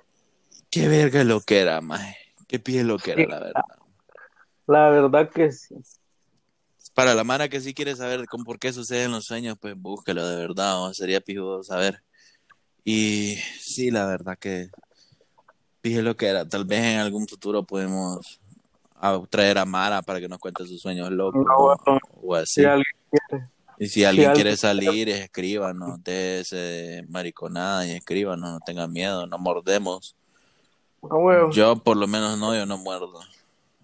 [0.71, 2.17] Qué verga lo que era, maje.
[2.49, 3.63] Qué pie lo que era, la verdad.
[4.67, 5.77] La verdad que sí.
[6.95, 10.27] Para la mara que sí quiere saber con por qué suceden los sueños, pues búsquelo
[10.27, 12.03] de verdad, sería pijudo saber.
[12.85, 14.71] Y sí, la verdad que
[15.81, 16.49] pije lo que era.
[16.49, 18.41] Tal vez en algún futuro podemos
[19.29, 21.45] traer a Mara para que nos cuente sus sueños locos.
[21.57, 22.61] o, así.
[22.61, 23.49] Si alguien quiere.
[23.79, 29.39] Y si alguien quiere salir, escríbanos, de ese mariconada y escríbanos, no tengan miedo, no
[29.39, 30.17] mordemos.
[31.53, 33.21] Yo por lo menos no, yo no muerdo.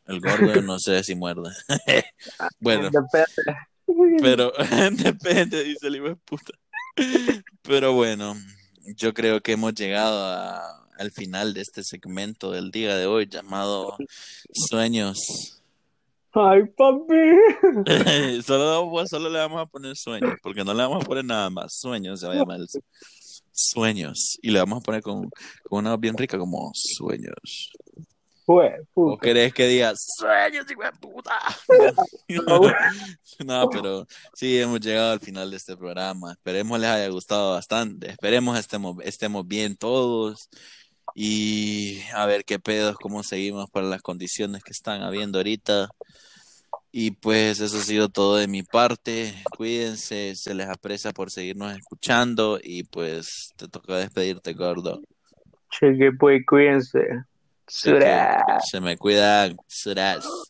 [0.06, 1.50] El gordo no sé si muerde.
[2.60, 2.90] bueno.
[2.90, 3.56] Depende.
[4.20, 4.52] Pero
[4.92, 6.52] depende, dice el hijo de puta.
[7.62, 8.34] Pero bueno,
[8.96, 13.26] yo creo que hemos llegado a, al final de este segmento del día de hoy
[13.26, 13.96] llamado
[14.52, 15.59] Sueños
[16.32, 18.42] Ay, papi.
[18.42, 21.74] solo, solo le vamos a poner sueños, porque no le vamos a poner nada más.
[21.74, 22.68] Sueños se va a llamar el
[23.52, 24.38] sueños.
[24.42, 25.28] Y le vamos a poner con,
[25.68, 27.72] con una voz bien rica como sueños.
[28.94, 31.38] ¿O querés que diga sueños, hijo de puta?
[33.46, 36.32] no, pero sí, hemos llegado al final de este programa.
[36.32, 38.10] Esperemos les haya gustado bastante.
[38.10, 40.48] Esperemos estemos, estemos bien todos.
[41.14, 45.88] Y a ver qué pedos, cómo seguimos para las condiciones que están habiendo ahorita.
[46.92, 49.34] Y pues eso ha sido todo de mi parte.
[49.56, 55.00] Cuídense, se les aprecia por seguirnos escuchando y pues te toca despedirte, gordo.
[55.70, 57.06] Cheque, pues cuídense.
[57.66, 57.96] Se,
[58.68, 59.56] se me cuidan.
[59.68, 60.49] Suras.